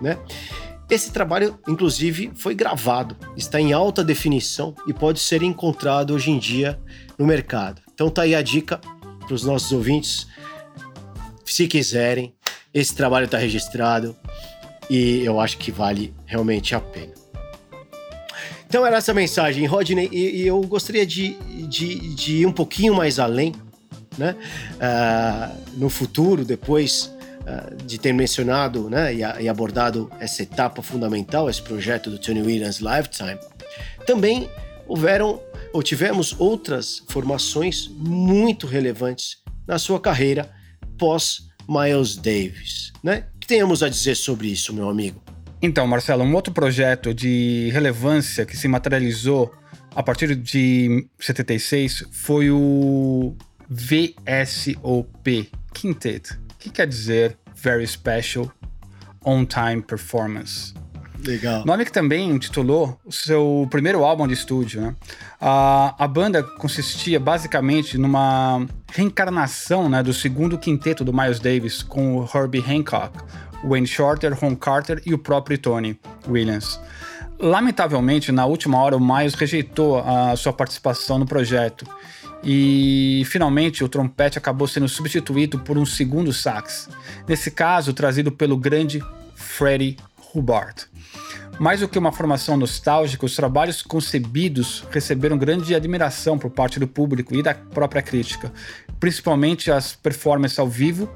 [0.01, 0.17] né?
[0.87, 6.37] Esse trabalho, inclusive, foi gravado, está em alta definição e pode ser encontrado hoje em
[6.37, 6.79] dia
[7.17, 7.81] no mercado.
[7.95, 8.77] Então tá aí a dica
[9.25, 10.27] para os nossos ouvintes,
[11.45, 12.35] se quiserem.
[12.73, 14.13] Esse trabalho está registrado
[14.89, 17.13] e eu acho que vale realmente a pena.
[18.67, 21.35] Então era essa mensagem, Rodney, e, e eu gostaria de,
[21.69, 23.53] de, de, ir um pouquinho mais além,
[24.17, 24.35] né?
[24.73, 31.49] Uh, no futuro, depois uh, de ter mencionado né, e, e, abordado essa etapa fundamental,
[31.49, 33.39] esse projeto do Tony Williams Lifetime,
[34.05, 34.49] também
[34.87, 35.41] houveram
[35.73, 40.49] ou tivemos outras formações muito relevantes na sua carreira
[40.97, 43.25] pós Miles Davis, né?
[43.35, 45.21] O que tenhamos a dizer sobre isso, meu amigo?
[45.61, 49.51] Então, Marcelo, um outro projeto de relevância que se materializou
[49.95, 53.35] a partir de 76 foi o
[53.69, 58.51] VSOP Quintet, que quer dizer Very Special
[59.25, 60.73] On Time Performance.
[61.25, 61.65] Legal.
[61.65, 64.81] Nome que também intitulou o seu primeiro álbum de estúdio.
[64.81, 64.95] Né?
[65.41, 72.17] A, a banda consistia basicamente numa reencarnação né, do segundo quinteto do Miles Davis com
[72.17, 73.17] o Herbie Hancock,
[73.63, 76.79] Wayne Shorter, Ron Carter e o próprio Tony Williams.
[77.39, 81.85] Lamentavelmente, na última hora, o Miles rejeitou a sua participação no projeto
[82.43, 86.87] e finalmente o trompete acabou sendo substituído por um segundo sax,
[87.27, 89.03] nesse caso trazido pelo grande
[89.35, 89.97] Freddie
[90.33, 90.85] Hubbard.
[91.59, 96.87] Mais do que uma formação nostálgica, os trabalhos concebidos receberam grande admiração por parte do
[96.87, 98.51] público e da própria crítica,
[98.99, 101.09] principalmente as performances ao vivo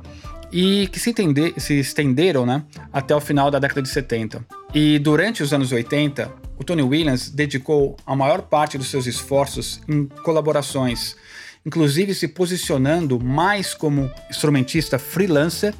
[0.51, 4.45] e que se, entender, se estenderam né, até o final da década de 70.
[4.73, 9.81] E durante os anos 80, o Tony Williams dedicou a maior parte dos seus esforços
[9.87, 11.15] em colaborações,
[11.65, 15.73] inclusive se posicionando mais como instrumentista freelancer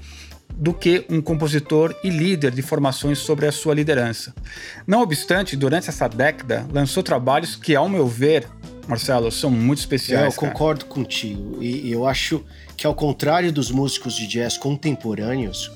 [0.54, 4.34] do que um compositor e líder de formações sobre a sua liderança.
[4.86, 8.48] Não obstante, durante essa década, lançou trabalhos que, ao meu ver,
[8.88, 10.34] Marcelo, são muito especiais.
[10.34, 11.64] Eu concordo contigo.
[11.64, 12.44] E, eu acho
[12.76, 15.72] que, ao contrário dos músicos de jazz contemporâneos,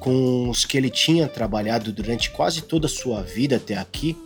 [0.00, 4.16] com os que ele tinha trabalhado durante quase toda a sua vida até aqui,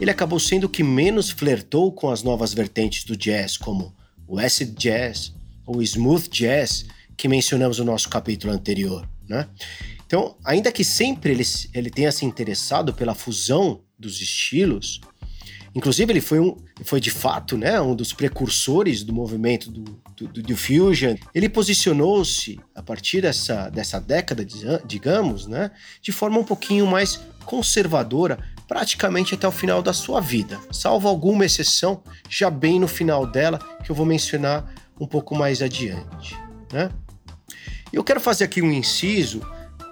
[0.00, 3.94] ele acabou sendo o que menos flertou com as novas vertentes do jazz, como
[4.26, 5.34] o acid jazz
[5.66, 9.08] ou smooth jazz, que mencionamos no nosso capítulo anterior.
[9.28, 9.48] Né?
[10.06, 15.00] Então, ainda que sempre ele, ele tenha se interessado pela fusão dos estilos,
[15.74, 19.84] inclusive ele foi, um, foi de fato né, um dos precursores do movimento do,
[20.16, 24.46] do, do Fusion, ele posicionou-se a partir dessa, dessa década,
[24.84, 30.58] digamos, né, de forma um pouquinho mais conservadora, praticamente até o final da sua vida,
[30.70, 35.60] salvo alguma exceção, já bem no final dela, que eu vou mencionar um pouco mais
[35.60, 36.36] adiante.
[36.72, 36.90] Né?
[37.94, 39.40] Eu quero fazer aqui um inciso,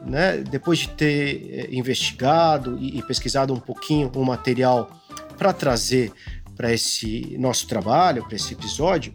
[0.05, 4.91] né, depois de ter eh, investigado e, pesquisado um pouquinho o material
[5.39, 6.13] para trazer
[6.57, 9.15] para esse nosso trabalho, para esse episódio,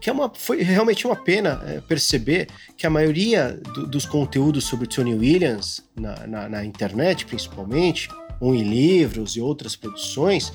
[0.00, 4.64] que é uma, foi realmente uma pena é, perceber que a maioria do, dos conteúdos
[4.64, 8.08] sobre Tony Williams na, na, na, internet, principalmente,
[8.40, 10.52] ou em livros e outras produções,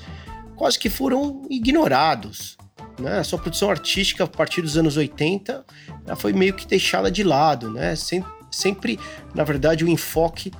[0.56, 2.56] quase que foram ignorados.
[2.98, 3.18] Né?
[3.18, 5.64] A sua produção artística a partir dos anos 80
[6.06, 7.96] ela foi meio que deixada de lado, né?
[7.96, 9.00] Sempre, sempre
[9.34, 10.52] na verdade, o enfoque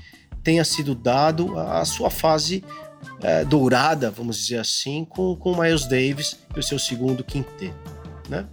[0.42, 2.64] tenha sido dado à sua fase
[3.20, 7.74] é, dourada, vamos dizer assim, com, com Miles Davis e o seu segundo quinteto,
[8.28, 8.46] né?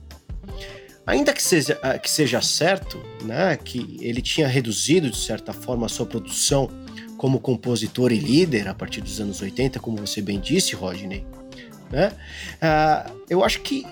[1.05, 5.89] Ainda que seja, que seja certo né, que ele tinha reduzido, de certa forma, a
[5.89, 6.69] sua produção
[7.17, 11.25] como compositor e líder a partir dos anos 80, como você bem disse, Rodney,
[11.91, 12.11] né?
[12.55, 13.85] Uh, eu acho que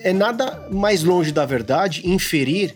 [0.00, 2.74] é nada mais longe da verdade inferir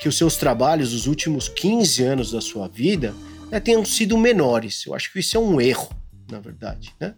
[0.00, 3.14] que os seus trabalhos, os últimos 15 anos da sua vida,
[3.50, 4.84] né, tenham sido menores.
[4.86, 5.90] Eu acho que isso é um erro,
[6.28, 6.92] na verdade.
[7.00, 7.14] Né?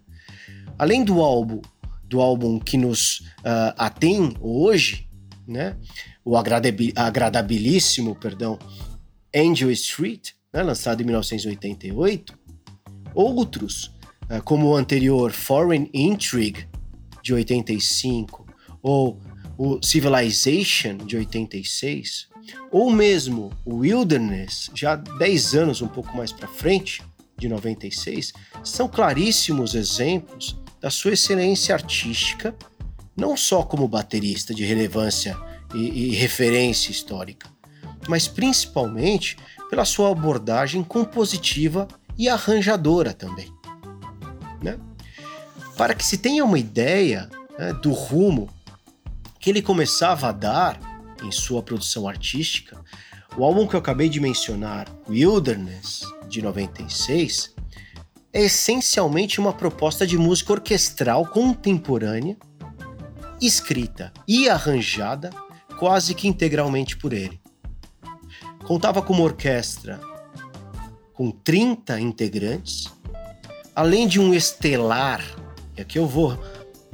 [0.77, 1.61] Além do álbum,
[2.03, 5.07] do álbum que nos uh, atém hoje,
[5.47, 5.75] né,
[6.23, 8.59] o agradabilíssimo, perdão,
[9.35, 12.37] Angel Street, né, lançado em 1988,
[13.15, 13.91] outros,
[14.29, 16.67] uh, como o anterior Foreign Intrigue,
[17.25, 18.45] de 85,
[18.83, 19.19] ou
[19.57, 22.27] o Civilization de 86,
[22.71, 27.01] ou mesmo o Wilderness, já 10 anos um pouco mais para frente,
[27.35, 28.31] de 96,
[28.63, 32.55] são claríssimos exemplos da sua excelência artística,
[33.17, 35.35] não só como baterista de relevância
[35.73, 37.49] e, e referência histórica,
[38.07, 39.35] mas principalmente
[39.67, 43.51] pela sua abordagem compositiva e arranjadora também.
[45.77, 48.49] Para que se tenha uma ideia né, do rumo
[49.39, 50.79] que ele começava a dar
[51.23, 52.79] em sua produção artística,
[53.37, 57.53] o álbum que eu acabei de mencionar, Wilderness, de 96,
[58.31, 62.37] é essencialmente uma proposta de música orquestral contemporânea,
[63.41, 65.29] escrita e arranjada
[65.77, 67.39] quase que integralmente por ele.
[68.65, 69.99] Contava com uma orquestra
[71.13, 72.91] com 30 integrantes,
[73.75, 75.23] além de um estelar,
[75.77, 76.37] e aqui eu vou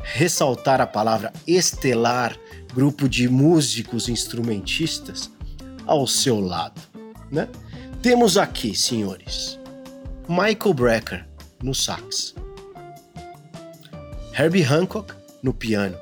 [0.03, 2.35] ressaltar a palavra estelar,
[2.73, 5.29] grupo de músicos instrumentistas
[5.85, 6.81] ao seu lado,
[7.31, 7.47] né?
[8.01, 9.59] Temos aqui, senhores,
[10.27, 11.27] Michael Brecker
[11.61, 12.33] no sax,
[14.37, 15.13] Herbie Hancock
[15.43, 15.97] no piano,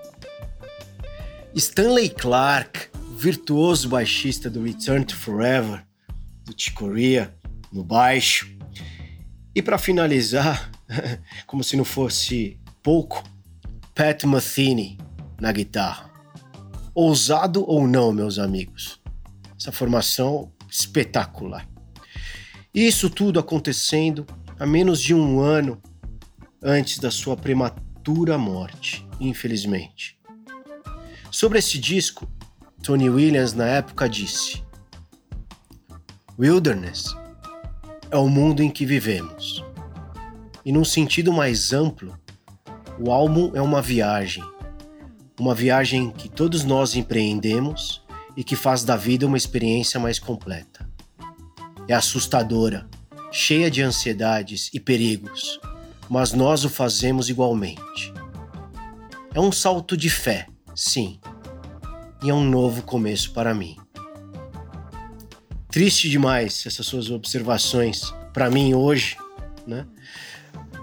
[1.56, 5.84] Stanley Clark, virtuoso baixista do Return to Forever,
[6.46, 7.36] do Chicoria,
[7.72, 8.50] no baixo.
[9.54, 10.72] E para finalizar,
[11.46, 12.60] como se não fosse
[12.90, 13.24] pouco,
[13.94, 14.98] Pat Metheny
[15.40, 16.10] na guitarra.
[16.96, 19.00] Ousado ou não, meus amigos?
[19.56, 21.70] Essa formação espetacular.
[22.74, 24.26] Isso tudo acontecendo
[24.60, 25.80] a menos de um ano
[26.64, 30.20] antes da sua prematura morte, infelizmente.
[31.30, 32.28] Sobre esse disco,
[32.82, 34.64] Tony Williams na época disse:
[36.40, 37.16] Wilderness
[38.10, 39.64] é o mundo em que vivemos.
[40.66, 42.18] E num sentido mais amplo,
[43.00, 44.44] o álbum é uma viagem,
[45.40, 48.04] uma viagem que todos nós empreendemos
[48.36, 50.88] e que faz da vida uma experiência mais completa.
[51.88, 52.88] É assustadora,
[53.32, 55.60] cheia de ansiedades e perigos,
[56.10, 58.14] mas nós o fazemos igualmente.
[59.34, 61.20] É um salto de fé sim,
[62.22, 63.78] e é um novo começo para mim.
[65.70, 69.18] Triste demais essas suas observações para mim hoje,
[69.66, 69.86] né?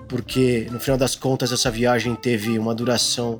[0.09, 3.39] Porque no final das contas essa viagem teve uma duração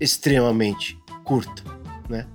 [0.00, 1.62] extremamente curta,
[2.08, 2.26] né?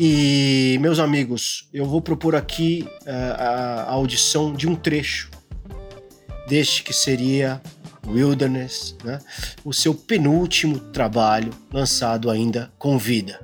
[0.00, 5.30] E meus amigos, eu vou propor aqui uh, a audição de um trecho
[6.48, 7.60] deste que seria
[8.06, 9.18] Wilderness, né?
[9.64, 13.38] o seu penúltimo trabalho lançado ainda com vida.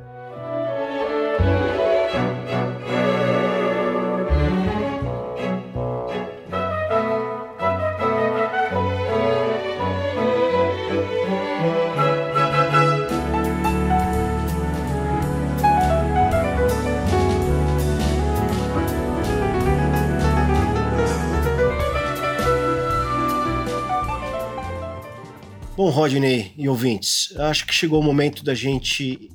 [25.78, 29.30] Bom, Rodney e ouvintes, acho que chegou o momento da gente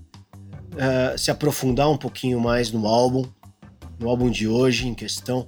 [0.74, 3.24] uh, se aprofundar um pouquinho mais no álbum,
[3.98, 5.48] no álbum de hoje em questão.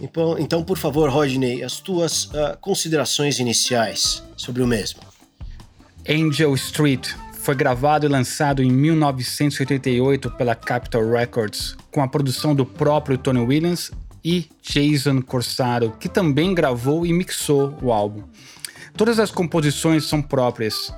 [0.00, 5.00] Então, então por favor, Rodney, as tuas uh, considerações iniciais sobre o mesmo.
[6.08, 12.64] Angel Street foi gravado e lançado em 1988 pela Capitol Records, com a produção do
[12.64, 13.90] próprio Tony Williams
[14.24, 18.22] e Jason Corsaro, que também gravou e mixou o álbum.
[18.98, 20.92] Todas as composições são próprias.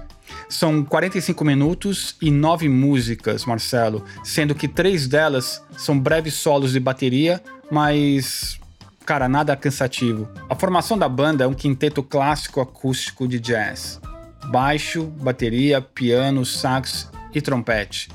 [0.48, 6.80] São 45 minutos e 9 músicas, Marcelo, sendo que três delas são breves solos de
[6.80, 8.59] bateria, mas
[9.05, 10.26] cara, nada cansativo.
[10.48, 14.01] A formação da banda é um quinteto clássico acústico de jazz:
[14.46, 18.09] baixo, bateria, piano, sax e trompete.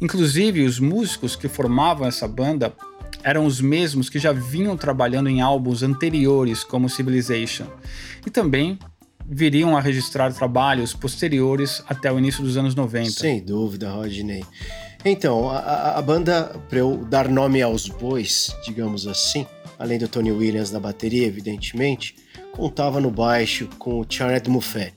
[0.00, 2.72] Inclusive, os músicos que formavam essa banda
[3.24, 7.66] eram os mesmos que já vinham trabalhando em álbuns anteriores, como Civilization,
[8.24, 8.78] e também
[9.26, 13.10] viriam a registrar trabalhos posteriores até o início dos anos 90.
[13.10, 14.44] Sem dúvida, Rodney.
[15.04, 19.46] Então, a, a banda, para eu dar nome aos bois, digamos assim,
[19.78, 22.14] além do Tony Williams na bateria, evidentemente,
[22.52, 24.94] contava no baixo com o Charles Moffett.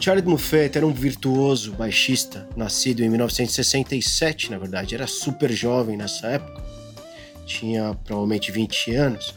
[0.00, 6.28] Charles Moffett era um virtuoso baixista, nascido em 1967, na verdade, era super jovem nessa
[6.28, 6.62] época,
[7.46, 9.34] tinha provavelmente 20 anos,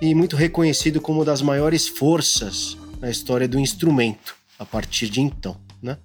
[0.00, 5.20] e muito reconhecido como uma das maiores forças na história do instrumento a partir de
[5.20, 5.60] então.
[5.82, 5.98] Né?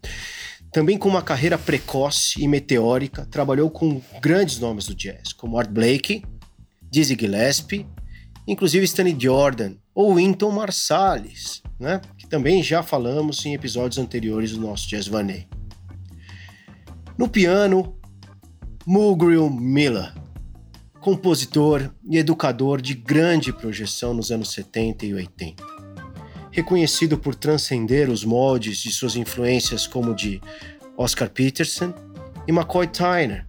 [0.70, 5.70] Também com uma carreira precoce e meteórica, trabalhou com grandes nomes do jazz, como Art
[5.70, 6.26] Blakey,
[6.92, 7.88] Dizzy Gillespie,
[8.46, 12.02] inclusive Stanley Jordan ou Wynton Marsalis, né?
[12.18, 15.48] que também já falamos em episódios anteriores do nosso Jazz Vanet.
[17.18, 17.98] No piano,
[18.86, 20.14] Mulgrew Miller,
[21.00, 25.79] compositor e educador de grande projeção nos anos 70 e 80
[26.60, 30.42] reconhecido por transcender os moldes de suas influências como de
[30.98, 31.94] Oscar Peterson
[32.46, 33.48] e McCoy Tyner.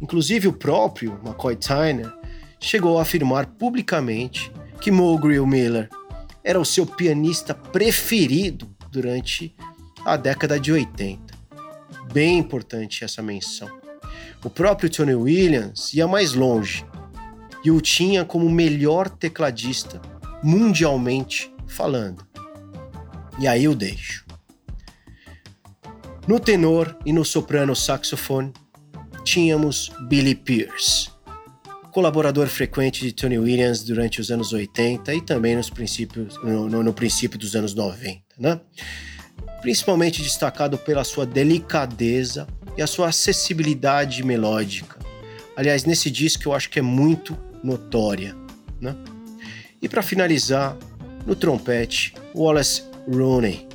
[0.00, 2.10] Inclusive o próprio McCoy Tyner
[2.58, 5.90] chegou a afirmar publicamente que Mulgrew Miller
[6.42, 9.54] era o seu pianista preferido durante
[10.02, 11.20] a década de 80.
[12.10, 13.68] Bem importante essa menção.
[14.42, 16.86] O próprio Tony Williams ia mais longe
[17.62, 20.00] e o tinha como melhor tecladista
[20.42, 22.29] mundialmente falando.
[23.40, 24.26] E aí eu deixo.
[26.28, 28.52] No tenor e no soprano saxofone,
[29.24, 31.08] tínhamos Billy Pierce,
[31.90, 36.82] colaborador frequente de Tony Williams durante os anos 80 e também nos princípios, no, no,
[36.82, 38.60] no princípio dos anos 90, né?
[39.62, 44.98] principalmente destacado pela sua delicadeza e a sua acessibilidade melódica.
[45.56, 48.36] Aliás, nesse disco eu acho que é muito notória.
[48.78, 48.94] Né?
[49.80, 50.76] E para finalizar,
[51.26, 53.66] no trompete, Wallace Rooney,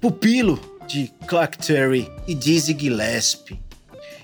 [0.00, 3.60] pupilo de Clark Terry e Dizzy Gillespie.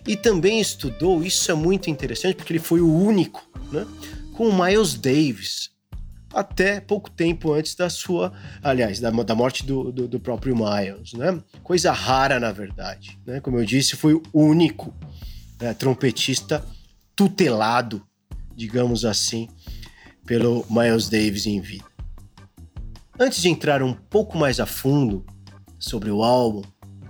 [0.07, 3.43] E também estudou, isso é muito interessante, porque ele foi o único,
[3.73, 3.87] né,
[4.35, 5.71] com o Miles Davis,
[6.33, 8.33] até pouco tempo antes da sua,
[8.63, 11.41] aliás, da, da morte do, do, do, próprio Miles, né?
[11.63, 13.41] Coisa rara, na verdade, né?
[13.41, 14.93] Como eu disse, foi o único
[15.61, 16.65] né, trompetista
[17.15, 18.05] tutelado,
[18.57, 19.49] digamos assim,
[20.27, 21.94] pelo Miles Davis em vida.
[23.19, 25.25] Antes de entrar um pouco mais a fundo
[25.79, 26.63] sobre o álbum,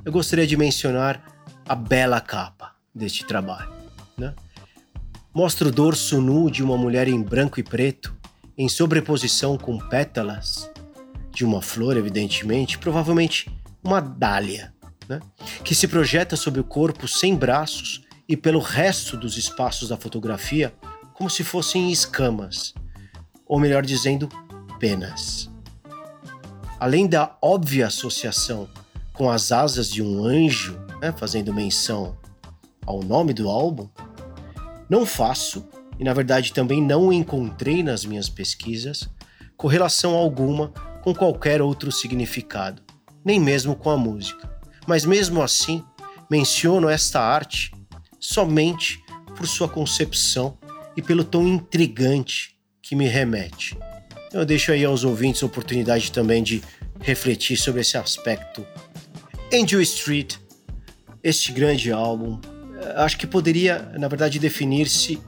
[0.05, 1.25] eu gostaria de mencionar
[1.67, 3.73] a bela capa deste trabalho.
[4.19, 4.35] Né?
[5.33, 8.15] Mostra o dorso nu de uma mulher em branco e preto,
[8.57, 10.71] em sobreposição com pétalas
[11.33, 13.51] de uma flor, evidentemente, provavelmente
[13.83, 14.75] uma dália,
[15.09, 15.21] né?
[15.65, 20.75] que se projeta sobre o corpo sem braços e pelo resto dos espaços da fotografia
[21.15, 22.75] como se fossem escamas,
[23.47, 24.29] ou melhor dizendo,
[24.79, 25.54] penas.
[26.85, 28.69] Além da óbvia associação
[29.15, 32.15] com as asas de um anjo, né, fazendo menção
[32.85, 33.89] ao nome do álbum,
[34.87, 35.67] não faço,
[35.99, 39.09] e na verdade também não encontrei nas minhas pesquisas,
[39.57, 42.83] correlação alguma com qualquer outro significado,
[43.25, 44.47] nem mesmo com a música.
[44.87, 45.83] Mas mesmo assim,
[46.31, 47.73] menciono esta arte
[48.21, 49.03] somente
[49.35, 50.59] por sua concepção
[50.95, 53.75] e pelo tom intrigante que me remete.
[54.35, 56.61] Então eu deixo aí aos ouvintes a oportunidade também de
[57.01, 58.67] refletir sobre esse aspecto.
[59.53, 60.35] Angel Street,
[61.23, 62.41] este grande álbum,
[62.81, 65.21] eh, acho que poderia, na verdade, definir-se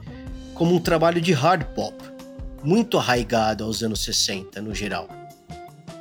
[0.53, 1.95] como um trabalho de hard pop,
[2.61, 5.07] muito arraigado aos anos 60 no geral.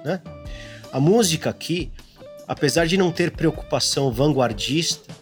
[0.04, 0.20] Né?
[0.92, 1.92] A música aqui,
[2.48, 5.14] apesar de não ter preocupação vanguardista,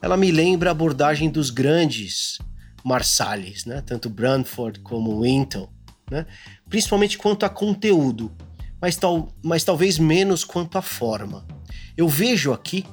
[0.00, 2.38] ela me lembra a abordagem dos grandes
[2.84, 3.82] Marsalis, né?
[3.84, 5.68] tanto Brantford como Winton,
[6.12, 6.26] né?
[6.72, 8.32] Principalmente quanto a conteúdo,
[8.80, 11.46] mas, tal, mas talvez menos quanto a forma.
[11.94, 12.86] Eu vejo aqui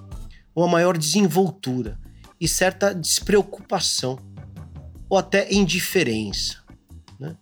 [0.54, 1.98] uma maior desenvoltura
[2.42, 4.20] e certa despreocupação,
[5.08, 6.58] ou até indiferença.
[7.18, 7.38] Né?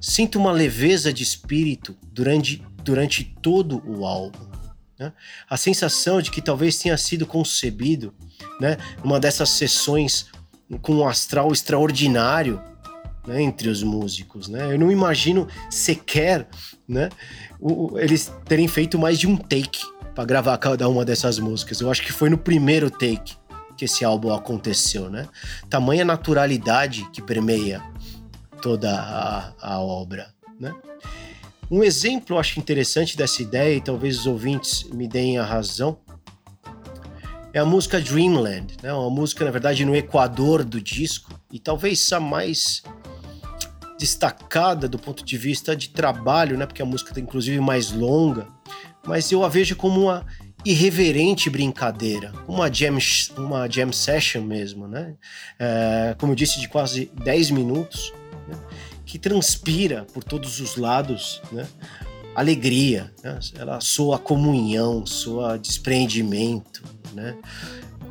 [0.00, 4.46] Sinto uma leveza de espírito durante, durante todo o álbum.
[4.96, 5.12] Né?
[5.50, 8.14] A sensação de que talvez tenha sido concebido
[8.60, 10.26] né, numa dessas sessões
[10.80, 12.62] com um astral extraordinário
[13.26, 14.48] né, entre os músicos.
[14.48, 14.74] Né?
[14.74, 16.48] Eu não imagino sequer
[16.86, 17.08] né,
[17.60, 19.80] o, eles terem feito mais de um take
[20.14, 21.80] para gravar cada uma dessas músicas.
[21.80, 23.34] Eu acho que foi no primeiro take
[23.76, 25.26] que esse álbum aconteceu, né?
[25.68, 27.82] Tamanha naturalidade que permeia
[28.60, 30.74] toda a, a obra, né?
[31.70, 35.98] Um exemplo, acho interessante dessa ideia, e talvez os ouvintes me deem a razão,
[37.52, 38.92] é a música Dreamland, né?
[38.92, 42.82] Uma música, na verdade, no Equador do disco, e talvez a mais
[44.02, 46.66] destacada do ponto de vista de trabalho, né?
[46.66, 48.48] Porque a música é inclusive mais longa,
[49.06, 50.26] mas eu a vejo como uma
[50.64, 52.98] irreverente brincadeira, uma jam,
[53.38, 55.14] uma jam session mesmo, né?
[55.56, 58.12] É, como eu disse, de quase 10 minutos,
[58.48, 58.58] né?
[59.06, 61.64] que transpira por todos os lados, né?
[62.34, 63.38] Alegria, né?
[63.56, 66.82] ela soa comunhão, soa despreendimento,
[67.14, 67.36] né?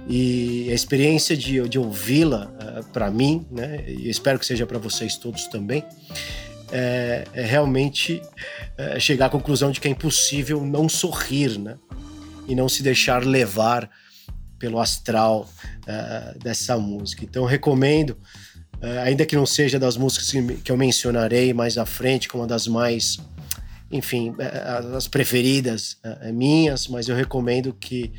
[0.07, 3.83] E a experiência de, de ouvi-la, uh, é, para mim, né?
[3.87, 5.85] E espero que seja para vocês todos também,
[6.71, 8.21] é, é realmente
[8.77, 11.77] é, chegar à conclusão de que é impossível não sorrir, né?
[12.47, 13.89] E não se deixar levar
[14.57, 15.49] pelo astral
[15.87, 17.23] uh, dessa música.
[17.23, 20.31] Então, recomendo, uh, ainda que não seja das músicas
[20.63, 23.17] que eu mencionarei mais à frente, como uma das mais,
[23.91, 24.35] enfim,
[24.95, 25.97] as preferidas
[26.33, 28.11] minhas, mas eu recomendo que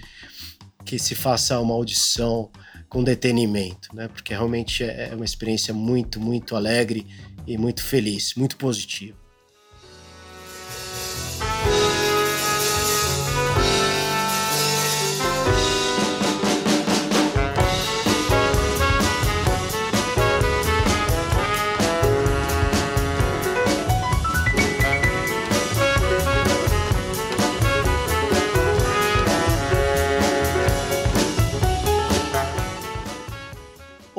[0.85, 2.51] que se faça uma audição
[2.89, 4.09] com detenimento, né?
[4.09, 7.07] Porque realmente é, é uma experiência muito, muito alegre
[7.47, 9.22] e muito feliz, muito positiva.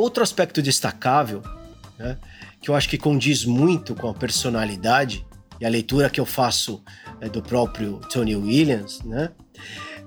[0.04, 1.42] Outro aspecto destacável,
[1.98, 2.18] né,
[2.62, 5.26] que eu acho que condiz muito com a personalidade
[5.62, 6.84] e a leitura que eu faço
[7.22, 9.32] é, do próprio Tony Williams, né?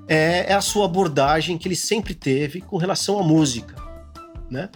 [0.07, 3.75] É, é, a sua abordagem que ele sempre teve com relação à música,
[4.51, 4.69] né?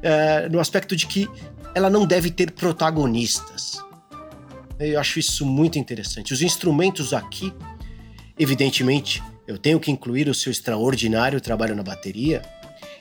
[0.00, 1.28] É, no aspecto de que
[1.74, 3.82] ela não deve ter protagonistas.
[4.78, 6.32] Eu acho isso muito interessante.
[6.32, 7.52] Os instrumentos aqui,
[8.38, 12.40] evidentemente, eu tenho que incluir o seu extraordinário trabalho na bateria,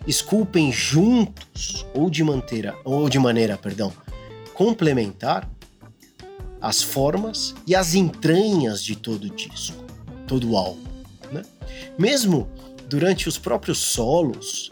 [0.09, 3.93] esculpem juntos ou de maneira, ou de maneira, perdão,
[4.55, 5.47] complementar
[6.59, 9.85] as formas e as entranhas de todo disco,
[10.25, 10.89] todo álbum.
[11.31, 11.43] Né?
[11.97, 12.49] Mesmo
[12.89, 14.71] durante os próprios solos,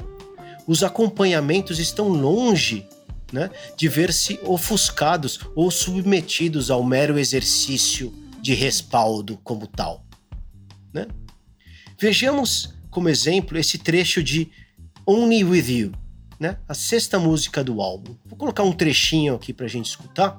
[0.66, 2.88] os acompanhamentos estão longe
[3.32, 8.12] né, de ver-se ofuscados ou submetidos ao mero exercício
[8.42, 10.04] de respaldo como tal.
[10.92, 11.06] Né?
[12.00, 14.52] Vejamos como exemplo esse trecho de
[15.10, 15.94] Only With You,
[16.38, 18.16] né, a sexta música do álbum.
[18.26, 20.36] Vou colocar um trechinho aqui para a gente escutar,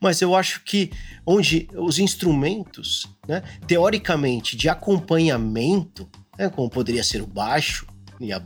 [0.00, 0.90] mas eu acho que
[1.24, 7.86] onde os instrumentos, né, teoricamente de acompanhamento, né, como poderia ser o baixo,
[8.18, 8.42] e a,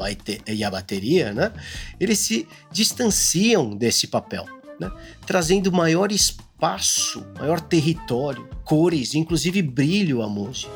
[0.49, 1.53] e a bateria, né?
[1.99, 4.45] Eles se distanciam desse papel,
[4.81, 4.91] né?
[5.27, 10.73] Trazendo maior espaço, maior território, cores, inclusive brilho à música.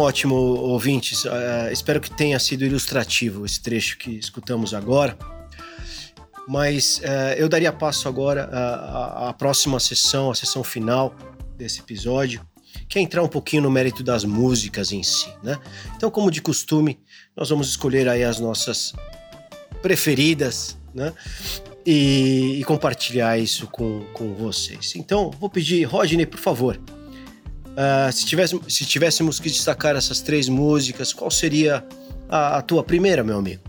[0.00, 1.24] Ótimo, ouvintes.
[1.24, 5.16] Uh, espero que tenha sido ilustrativo esse trecho que escutamos agora.
[6.48, 11.14] Mas uh, eu daria passo agora à, à próxima sessão, a sessão final
[11.56, 12.44] desse episódio,
[12.88, 15.58] que é entrar um pouquinho no mérito das músicas em si, né?
[15.96, 16.98] Então, como de costume,
[17.36, 18.92] nós vamos escolher aí as nossas
[19.80, 21.12] preferidas, né?
[21.86, 24.94] E, e compartilhar isso com, com vocês.
[24.96, 26.80] Então, vou pedir, Rodney, por favor,
[27.80, 31.82] Uh, se, tivéssemos, se tivéssemos que destacar essas três músicas, qual seria
[32.28, 33.62] a, a, tua primeira, meu amigo?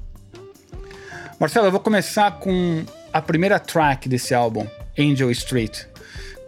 [1.39, 2.83] Marcelo, eu vou começar com
[3.13, 4.67] a primeira track desse álbum,
[4.99, 5.85] Angel Street.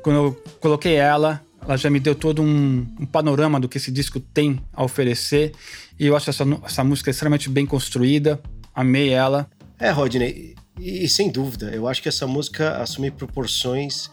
[0.01, 3.91] Quando eu coloquei ela, ela já me deu todo um, um panorama do que esse
[3.91, 5.53] disco tem a oferecer.
[5.97, 8.41] E eu acho essa, essa música extremamente bem construída.
[8.75, 9.49] Amei ela.
[9.79, 14.11] É, Rodney, e, e sem dúvida, eu acho que essa música assume proporções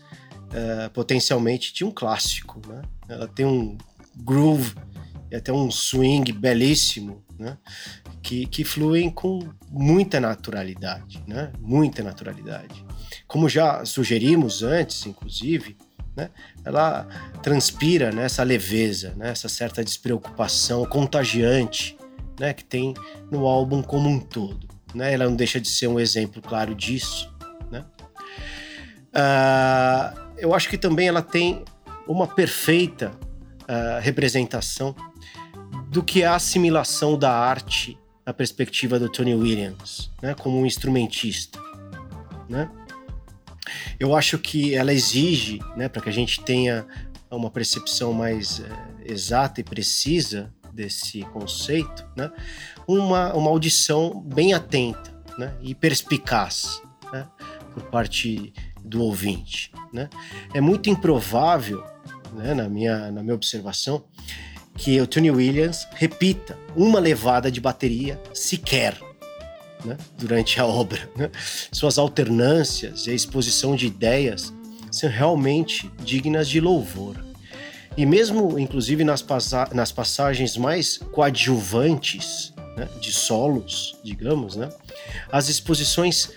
[0.50, 2.82] uh, potencialmente de um clássico, né?
[3.08, 3.76] Ela tem um
[4.16, 4.74] groove
[5.30, 7.56] e até um swing belíssimo, né?
[8.22, 11.52] Que, que fluem com muita naturalidade, né?
[11.58, 12.84] Muita naturalidade.
[13.26, 15.76] Como já sugerimos antes, inclusive,
[16.16, 16.30] né?
[16.64, 17.06] Ela
[17.42, 19.30] transpira né, essa leveza, né?
[19.30, 21.96] essa certa despreocupação contagiante
[22.38, 22.52] né?
[22.52, 22.94] que tem
[23.30, 24.68] no álbum como um todo.
[24.94, 25.14] Né?
[25.14, 27.32] Ela não deixa de ser um exemplo claro disso.
[27.70, 27.84] Né?
[29.14, 31.64] Uh, eu acho que também ela tem
[32.06, 33.12] uma perfeita
[33.62, 34.94] uh, representação
[35.88, 40.66] do que é a assimilação da arte na perspectiva do Tony Williams, né, como um
[40.66, 41.60] instrumentista,
[42.48, 42.70] né?
[43.98, 46.86] Eu acho que ela exige, né, para que a gente tenha
[47.30, 48.64] uma percepção mais uh,
[49.04, 52.30] exata e precisa desse conceito, né,
[52.86, 56.82] uma, uma audição bem atenta, né, e perspicaz,
[57.12, 57.26] né,
[57.74, 58.52] por parte
[58.84, 59.72] do ouvinte.
[59.92, 60.08] Né?
[60.54, 61.84] É muito improvável,
[62.34, 64.04] né, na, minha, na minha observação,
[64.76, 68.98] que o Tony Williams repita uma levada de bateria sequer
[69.84, 71.08] né, durante a obra.
[71.16, 71.30] Né?
[71.72, 74.52] Suas alternâncias e a exposição de ideias
[74.90, 77.16] são realmente dignas de louvor.
[77.96, 79.24] E mesmo, inclusive, nas,
[79.72, 84.68] nas passagens mais coadjuvantes né, de solos, digamos, né,
[85.30, 86.32] as exposições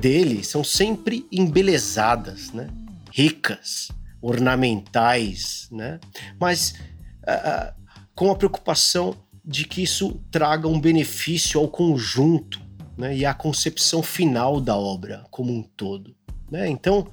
[0.00, 2.68] dele são sempre embelezadas, né?
[3.10, 3.88] ricas,
[4.20, 6.00] ornamentais, né?
[6.38, 6.74] mas
[7.22, 7.72] uh,
[8.14, 12.60] com a preocupação de que isso traga um benefício ao conjunto
[12.96, 13.16] né?
[13.16, 16.16] e à concepção final da obra como um todo.
[16.50, 16.68] Né?
[16.68, 17.06] Então,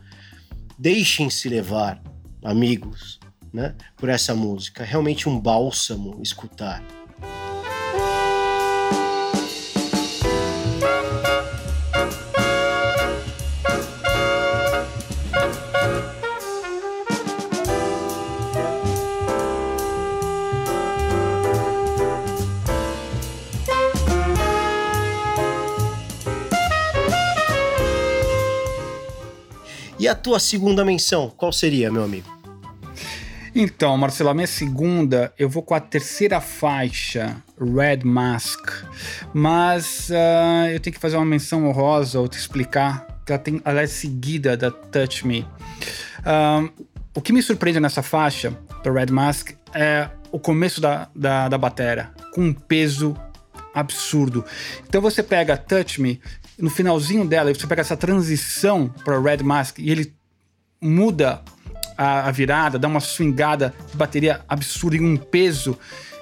[0.77, 2.01] deixem-se levar,
[2.43, 3.19] amigos,
[3.53, 3.75] né?
[3.97, 4.83] por essa música.
[4.83, 6.83] É realmente um bálsamo escutar.
[30.21, 32.29] Tua segunda menção, qual seria, meu amigo?
[33.53, 38.69] Então, Marcelo, a minha segunda, eu vou com a terceira faixa, Red Mask.
[39.33, 43.61] Mas uh, eu tenho que fazer uma menção honrosa ou te explicar que ela, tem,
[43.65, 45.45] ela é seguida da Touch Me.
[47.13, 51.57] O que me surpreende nessa faixa, da Red Mask, é o começo da, da, da
[51.57, 53.17] bateria, com um peso
[53.73, 54.45] absurdo.
[54.87, 56.21] Então você pega Touch Me,
[56.61, 60.13] no finalzinho dela, você pega essa transição para Red Mask e ele
[60.79, 61.41] muda
[61.97, 65.77] a, a, virada, dá uma swingada de bateria absurda e um peso.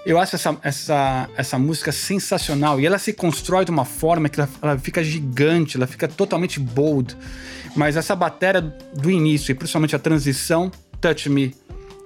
[0.05, 4.39] Eu acho essa, essa, essa música sensacional e ela se constrói de uma forma que
[4.39, 7.15] ela, ela fica gigante, ela fica totalmente bold.
[7.75, 10.71] Mas essa bateria do início e principalmente a transição
[11.01, 11.55] Touch Me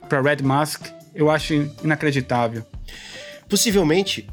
[0.09, 1.53] para Red Mask, eu acho
[1.83, 2.65] inacreditável.
[3.47, 4.27] Possivelmente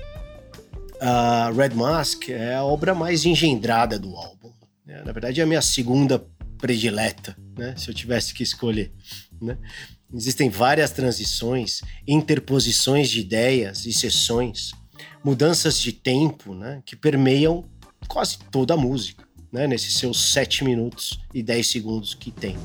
[1.01, 4.53] a Red Mask é a obra mais engendrada do álbum.
[4.87, 6.25] É, na verdade, é a minha segunda
[6.59, 7.75] predileta, né?
[7.77, 8.93] Se eu tivesse que escolher,
[9.41, 9.57] né?
[10.13, 14.73] Existem várias transições, interposições de ideias e sessões,
[15.25, 16.83] mudanças de tempo, né?
[16.85, 17.65] Que permeiam
[18.09, 19.67] quase toda a música, né?
[19.67, 22.57] Nesses seus 7 minutos e 10 segundos que tem.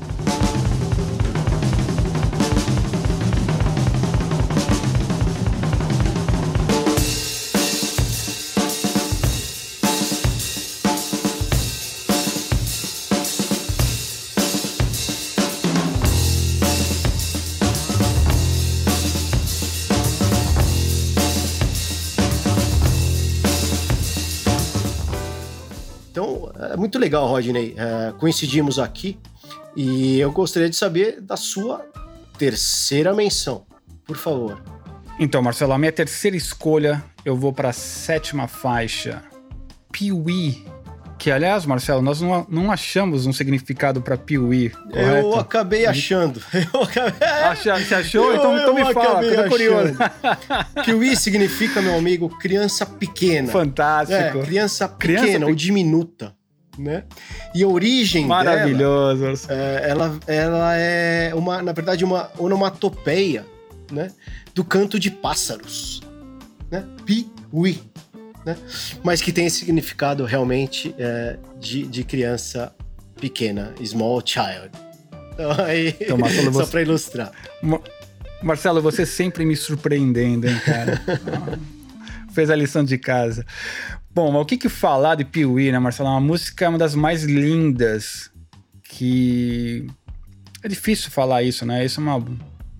[26.72, 27.74] É muito legal, Rodney.
[27.76, 29.18] É, coincidimos aqui
[29.76, 31.84] e eu gostaria de saber da sua
[32.38, 33.66] terceira menção,
[34.04, 34.62] por favor.
[35.18, 39.22] Então, Marcelo, a minha terceira escolha, eu vou para a sétima faixa,
[39.90, 40.66] Piuí
[41.18, 44.70] que, aliás, Marcelo, nós não, não achamos um significado para Piuí.
[44.92, 46.42] Eu acabei achando.
[46.72, 47.28] Eu acabei...
[47.28, 48.30] Acha, você achou?
[48.30, 49.96] Eu, então, então me fala, eu tô curioso.
[50.84, 53.50] Piuí significa, meu amigo, criança pequena.
[53.50, 54.38] Fantástico.
[54.38, 56.35] É, criança pequena criança ou diminuta.
[56.78, 57.04] Né?
[57.54, 59.48] E a origem Maravilhoso.
[59.48, 63.46] dela, é, ela, ela é uma, na verdade, uma onomatopeia,
[63.90, 64.10] né?
[64.54, 66.02] Do canto de pássaros,
[66.70, 66.84] né?
[67.06, 67.80] Piuí
[68.46, 68.56] né?
[69.02, 72.72] Mas que tem esse significado realmente é, de, de criança
[73.20, 74.70] pequena, small child.
[75.34, 76.70] Então, aí, então, Marcelo, só você...
[76.70, 77.32] para ilustrar.
[78.40, 81.02] Marcelo, você sempre me surpreendendo, hein, cara?
[82.32, 83.44] Fez a lição de casa.
[84.16, 86.08] Bom, mas o que, que falar de Piuí, né, Marcelo?
[86.08, 88.30] Uma música é uma das mais lindas
[88.82, 89.86] que.
[90.62, 91.84] É difícil falar isso, né?
[91.84, 92.24] Isso é uma,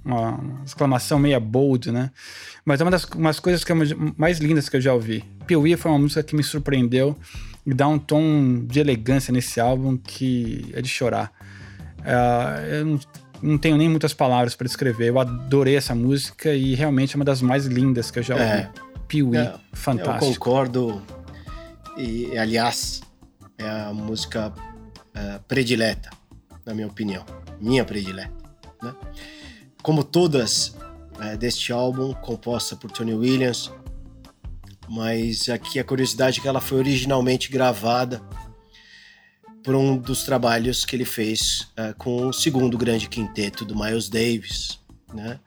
[0.03, 2.11] uma exclamação meia bold, né?
[2.65, 3.75] Mas é uma das umas coisas que é
[4.17, 5.23] mais lindas que eu já ouvi.
[5.47, 7.15] Piuí foi uma música que me surpreendeu
[7.67, 11.31] e dá um tom de elegância nesse álbum que é de chorar.
[11.99, 13.01] Uh, eu não,
[13.43, 15.11] não, tenho nem muitas palavras para descrever.
[15.11, 18.47] Eu adorei essa música e realmente é uma das mais lindas que eu já ouvi.
[18.47, 18.71] É,
[19.07, 20.25] Piuí, é, fantástico.
[20.25, 21.16] Eu concordo.
[21.97, 23.01] E, aliás,
[23.59, 26.11] é a música uh, predileta,
[26.65, 27.25] na minha opinião.
[27.61, 28.35] Minha predileta.
[28.83, 28.95] Né?
[29.83, 30.77] Como todas
[31.21, 33.71] é, deste álbum, composta por Tony Williams.
[34.89, 38.23] Mas aqui a curiosidade é que ela foi originalmente gravada
[39.65, 44.09] por um dos trabalhos que ele fez é, com o segundo grande quinteto do Miles
[44.09, 44.79] Davis,
[45.13, 45.41] né?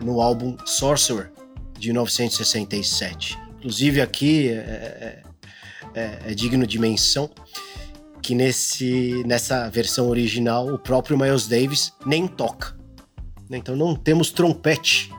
[0.00, 1.30] no álbum Sorcerer,
[1.78, 3.38] de 1967.
[3.58, 5.22] Inclusive aqui é,
[5.94, 7.30] é, é, digno de menção
[8.22, 12.76] que nesse, nessa versão original o próprio Miles Davis nem toca.
[13.50, 13.58] Né?
[13.58, 15.10] Então não temos trompete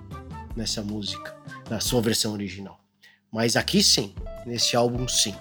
[0.55, 1.36] nessa música,
[1.69, 2.80] na sua versão original.
[3.32, 4.13] Mas aqui sim,
[4.45, 5.36] nesse álbum sim.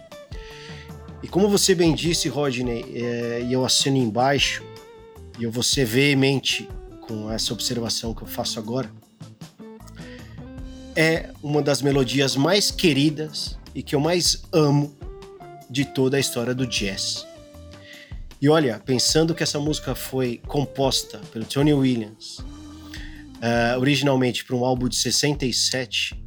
[1.23, 4.65] E como você bem disse, Rodney, é, e eu assino embaixo,
[5.39, 6.69] e eu vou ser veemente
[7.03, 8.91] com essa observação que eu faço agora,
[10.97, 14.95] é uma das melodias mais queridas e que eu mais amo
[15.73, 17.27] de toda a história do jazz.
[18.41, 24.65] E olha, pensando que essa música foi composta pelo Tony Williams, uh, originalmente para um
[24.65, 26.23] álbum de 67,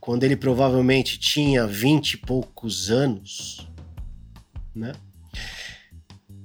[0.00, 3.68] quando ele provavelmente tinha 20 e poucos anos,
[4.74, 4.92] né?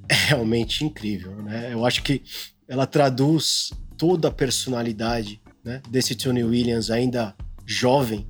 [0.08, 1.74] É realmente incrível, né?
[1.74, 2.22] Eu acho que
[2.68, 8.28] ela traduz toda a personalidade né, desse Tony Williams ainda jovem,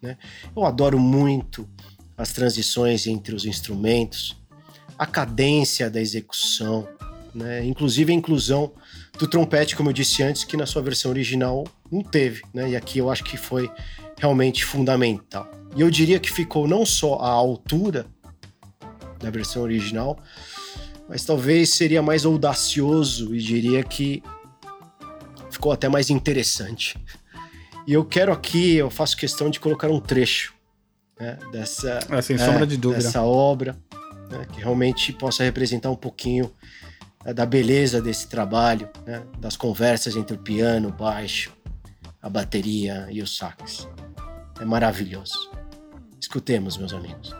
[0.00, 0.16] né?
[0.54, 1.68] Eu adoro muito
[2.20, 4.36] as transições entre os instrumentos,
[4.98, 6.86] a cadência da execução,
[7.34, 7.64] né?
[7.64, 8.72] Inclusive a inclusão
[9.18, 12.70] do trompete, como eu disse antes, que na sua versão original não teve, né?
[12.70, 13.70] E aqui eu acho que foi
[14.18, 15.50] realmente fundamental.
[15.74, 18.06] E eu diria que ficou não só à altura
[19.18, 20.18] da versão original,
[21.08, 24.22] mas talvez seria mais audacioso e diria que
[25.50, 26.98] ficou até mais interessante.
[27.86, 30.59] E eu quero aqui, eu faço questão de colocar um trecho
[31.20, 33.02] né, dessa, é, sem sombra de dúvida.
[33.02, 33.76] dessa obra,
[34.30, 36.50] né, que realmente possa representar um pouquinho
[37.24, 41.52] é, da beleza desse trabalho, né, das conversas entre o piano, o baixo,
[42.22, 43.86] a bateria e o sax.
[44.60, 45.50] É maravilhoso.
[46.18, 47.34] Escutemos, meus amigos.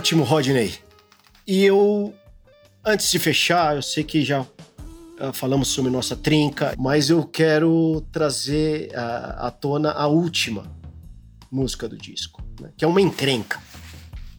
[0.00, 0.72] Ótimo, Rodney.
[1.46, 2.14] E eu,
[2.82, 8.00] antes de fechar, eu sei que já uh, falamos sobre nossa trinca, mas eu quero
[8.10, 10.74] trazer uh, à tona a última
[11.52, 12.70] música do disco, né?
[12.78, 13.60] que é uma encrenca.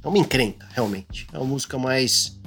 [0.03, 1.28] É uma encrenca, realmente.
[1.32, 2.41] É uma música mais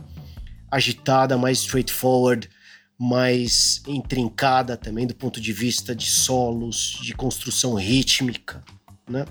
[0.68, 2.50] agitada, mais straightforward,
[2.98, 8.60] mais intrincada também do ponto de vista de solos, de construção rítmica,
[9.08, 9.24] né?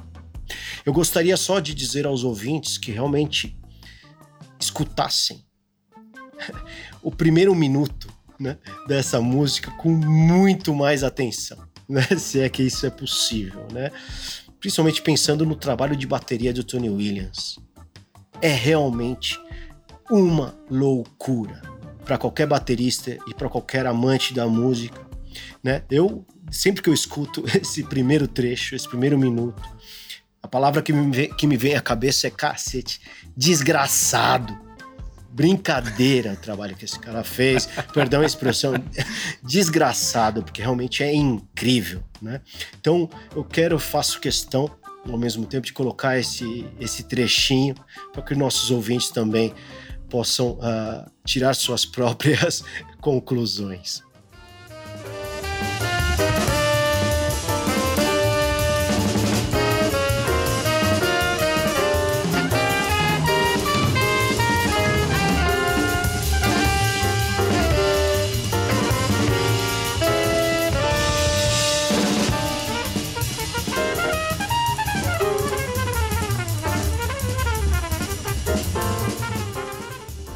[0.86, 3.58] Eu gostaria só de dizer aos ouvintes que realmente
[4.64, 5.44] escutassem
[7.02, 8.08] o primeiro minuto
[8.40, 8.58] né,
[8.88, 11.58] dessa música com muito mais atenção,
[11.88, 13.92] né, se é que isso é possível, né?
[14.60, 17.60] Principalmente pensando no trabalho de bateria do Tony Williams.
[18.42, 19.38] É realmente
[20.10, 21.62] uma loucura
[22.06, 25.06] para qualquer baterista e para qualquer amante da música,
[25.62, 25.84] né?
[25.90, 29.62] Eu sempre que eu escuto esse primeiro trecho, esse primeiro minuto,
[30.42, 33.00] a palavra que me vem, que me vem à cabeça é cacete.
[33.36, 34.62] Desgraçado.
[35.32, 37.68] Brincadeira o trabalho que esse cara fez.
[37.92, 38.74] Perdão a expressão.
[39.42, 42.40] Desgraçado, porque realmente é incrível, né?
[42.80, 44.70] Então, eu quero, faço questão,
[45.10, 47.76] ao mesmo tempo, de colocar esse, esse trechinho
[48.12, 49.54] para que nossos ouvintes também
[50.08, 52.64] possam uh, tirar suas próprias
[53.02, 54.04] conclusões.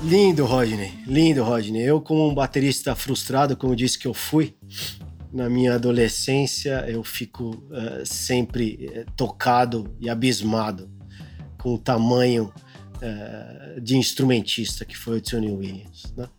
[0.08, 1.04] Lindo, Rodney.
[1.06, 1.84] Lindo, Rodney.
[1.84, 4.56] Eu, como um baterista frustrado, como disse que eu fui,
[5.34, 10.90] na minha adolescência, eu fico uh, sempre uh, tocado e abismado
[11.58, 12.54] com o tamanho
[12.96, 16.14] uh, de instrumentista que foi o Tony Williams.
[16.16, 16.30] Né?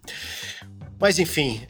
[0.99, 1.61] Mas, enfim,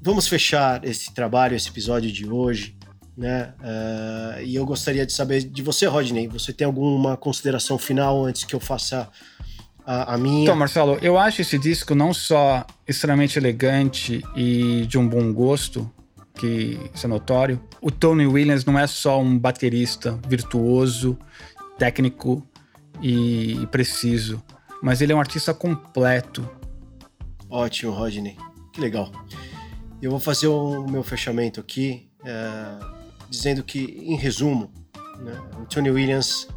[0.00, 2.78] vamos fechar esse trabalho, esse episódio de hoje.
[3.16, 3.54] Né?
[4.42, 6.26] e eu gostaria de saber de você, Rodney.
[6.28, 9.08] Você tem alguma consideração final antes que eu faça
[9.86, 10.42] a, a minha.
[10.42, 15.90] Então, Marcelo, eu acho esse disco não só extremamente elegante e de um bom gosto,
[16.34, 17.60] que isso é notório.
[17.80, 21.18] O Tony Williams não é só um baterista virtuoso,
[21.78, 22.46] técnico
[23.00, 24.42] e preciso,
[24.82, 26.48] mas ele é um artista completo.
[27.48, 28.36] Ótimo, Rodney.
[28.72, 29.12] Que legal.
[30.02, 32.78] Eu vou fazer o meu fechamento aqui, é,
[33.30, 34.70] dizendo que, em resumo,
[35.18, 36.48] né, o Tony Williams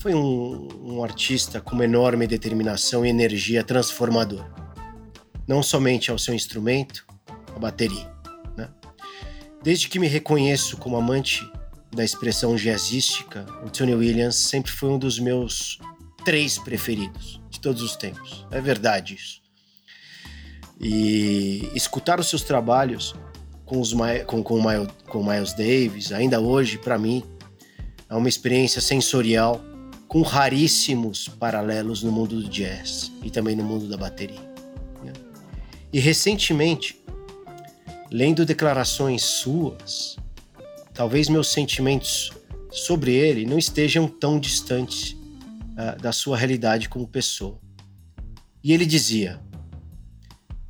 [0.00, 4.50] foi um, um artista com uma enorme determinação e energia transformadora.
[5.46, 7.06] Não somente ao seu instrumento,
[7.54, 8.10] a bateria.
[8.56, 8.70] Né?
[9.62, 11.46] Desde que me reconheço como amante
[11.94, 15.78] da expressão jazzística, o Tony Williams sempre foi um dos meus
[16.24, 18.46] três preferidos de todos os tempos.
[18.50, 19.42] É verdade isso.
[20.80, 23.14] E escutar os seus trabalhos
[23.66, 23.92] com, os,
[24.26, 27.22] com, com, com Miles Davis, ainda hoje, para mim,
[28.08, 29.62] é uma experiência sensorial
[30.10, 34.40] com raríssimos paralelos no mundo do jazz e também no mundo da bateria.
[35.04, 35.12] Né?
[35.92, 37.00] E recentemente,
[38.10, 40.16] lendo declarações suas,
[40.92, 42.32] talvez meus sentimentos
[42.72, 47.60] sobre ele não estejam tão distantes uh, da sua realidade como pessoa.
[48.64, 49.40] E ele dizia: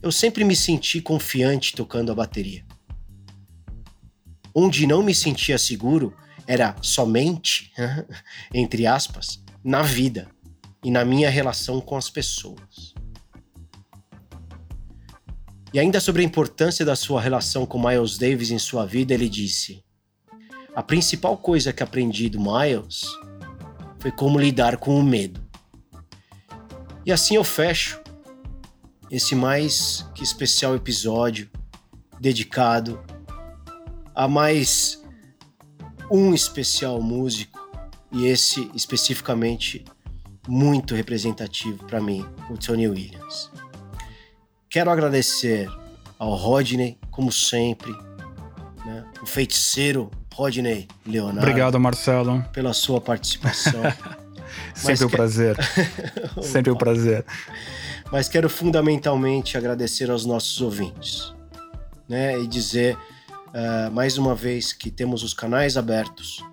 [0.03, 2.63] Eu sempre me senti confiante tocando a bateria.
[4.55, 6.15] Onde não me sentia seguro
[6.47, 7.73] era somente,
[8.55, 10.29] entre aspas, na vida
[10.83, 12.95] e na minha relação com as pessoas.
[15.73, 19.29] E ainda sobre a importância da sua relação com Miles Davis em sua vida, ele
[19.29, 19.85] disse:
[20.75, 23.03] A principal coisa que aprendi do Miles
[24.01, 25.41] foi como lidar com o medo.
[27.07, 28.01] E assim eu fecho
[29.11, 31.51] esse mais que especial episódio
[32.21, 33.03] dedicado
[34.15, 35.00] a mais
[36.11, 37.61] um especial músico
[38.11, 39.85] e esse especificamente
[40.49, 43.51] muito representativo para mim, o Tony Williams.
[44.69, 45.71] Quero agradecer
[46.19, 47.93] ao Rodney, como sempre,
[48.85, 49.05] né?
[49.23, 51.41] o feiticeiro Rodney Leonardo.
[51.41, 52.43] Obrigado, Marcelo.
[52.53, 53.83] Pela sua participação.
[54.75, 55.17] sempre um que...
[55.17, 55.57] prazer.
[56.43, 57.25] sempre um prazer.
[58.11, 61.33] Mas quero fundamentalmente agradecer aos nossos ouvintes
[62.09, 62.39] né?
[62.41, 62.99] e dizer
[63.51, 66.45] uh, mais uma vez que temos os canais abertos uh,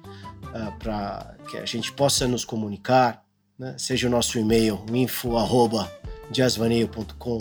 [0.54, 3.24] eh, para que a gente possa nos comunicar,
[3.58, 3.74] né?
[3.78, 7.40] seja o nosso e-mail info@jazzvaneio.com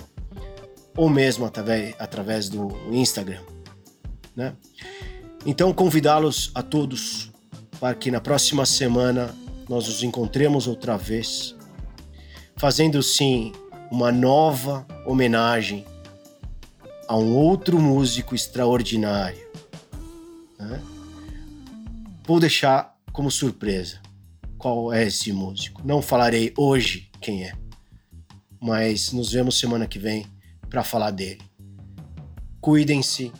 [0.96, 3.42] ou mesmo através, através do Instagram.
[4.34, 4.54] Né?
[5.44, 7.30] Então, convidá-los a todos
[7.78, 9.34] para que na próxima semana
[9.68, 11.54] nós nos encontremos outra vez,
[12.57, 13.52] fazendo sim
[13.90, 15.84] uma nova homenagem
[17.07, 19.45] a um outro músico extraordinário.
[20.59, 20.82] Né?
[22.24, 24.00] Vou deixar como surpresa
[24.59, 25.82] qual é esse músico.
[25.84, 27.52] Não falarei hoje quem é,
[28.61, 30.26] mas nos vemos semana que vem
[30.68, 31.42] para falar dele.
[32.61, 33.32] Cuidem-se,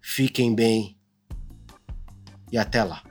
[0.00, 0.98] fiquem bem
[2.50, 3.02] e até lá.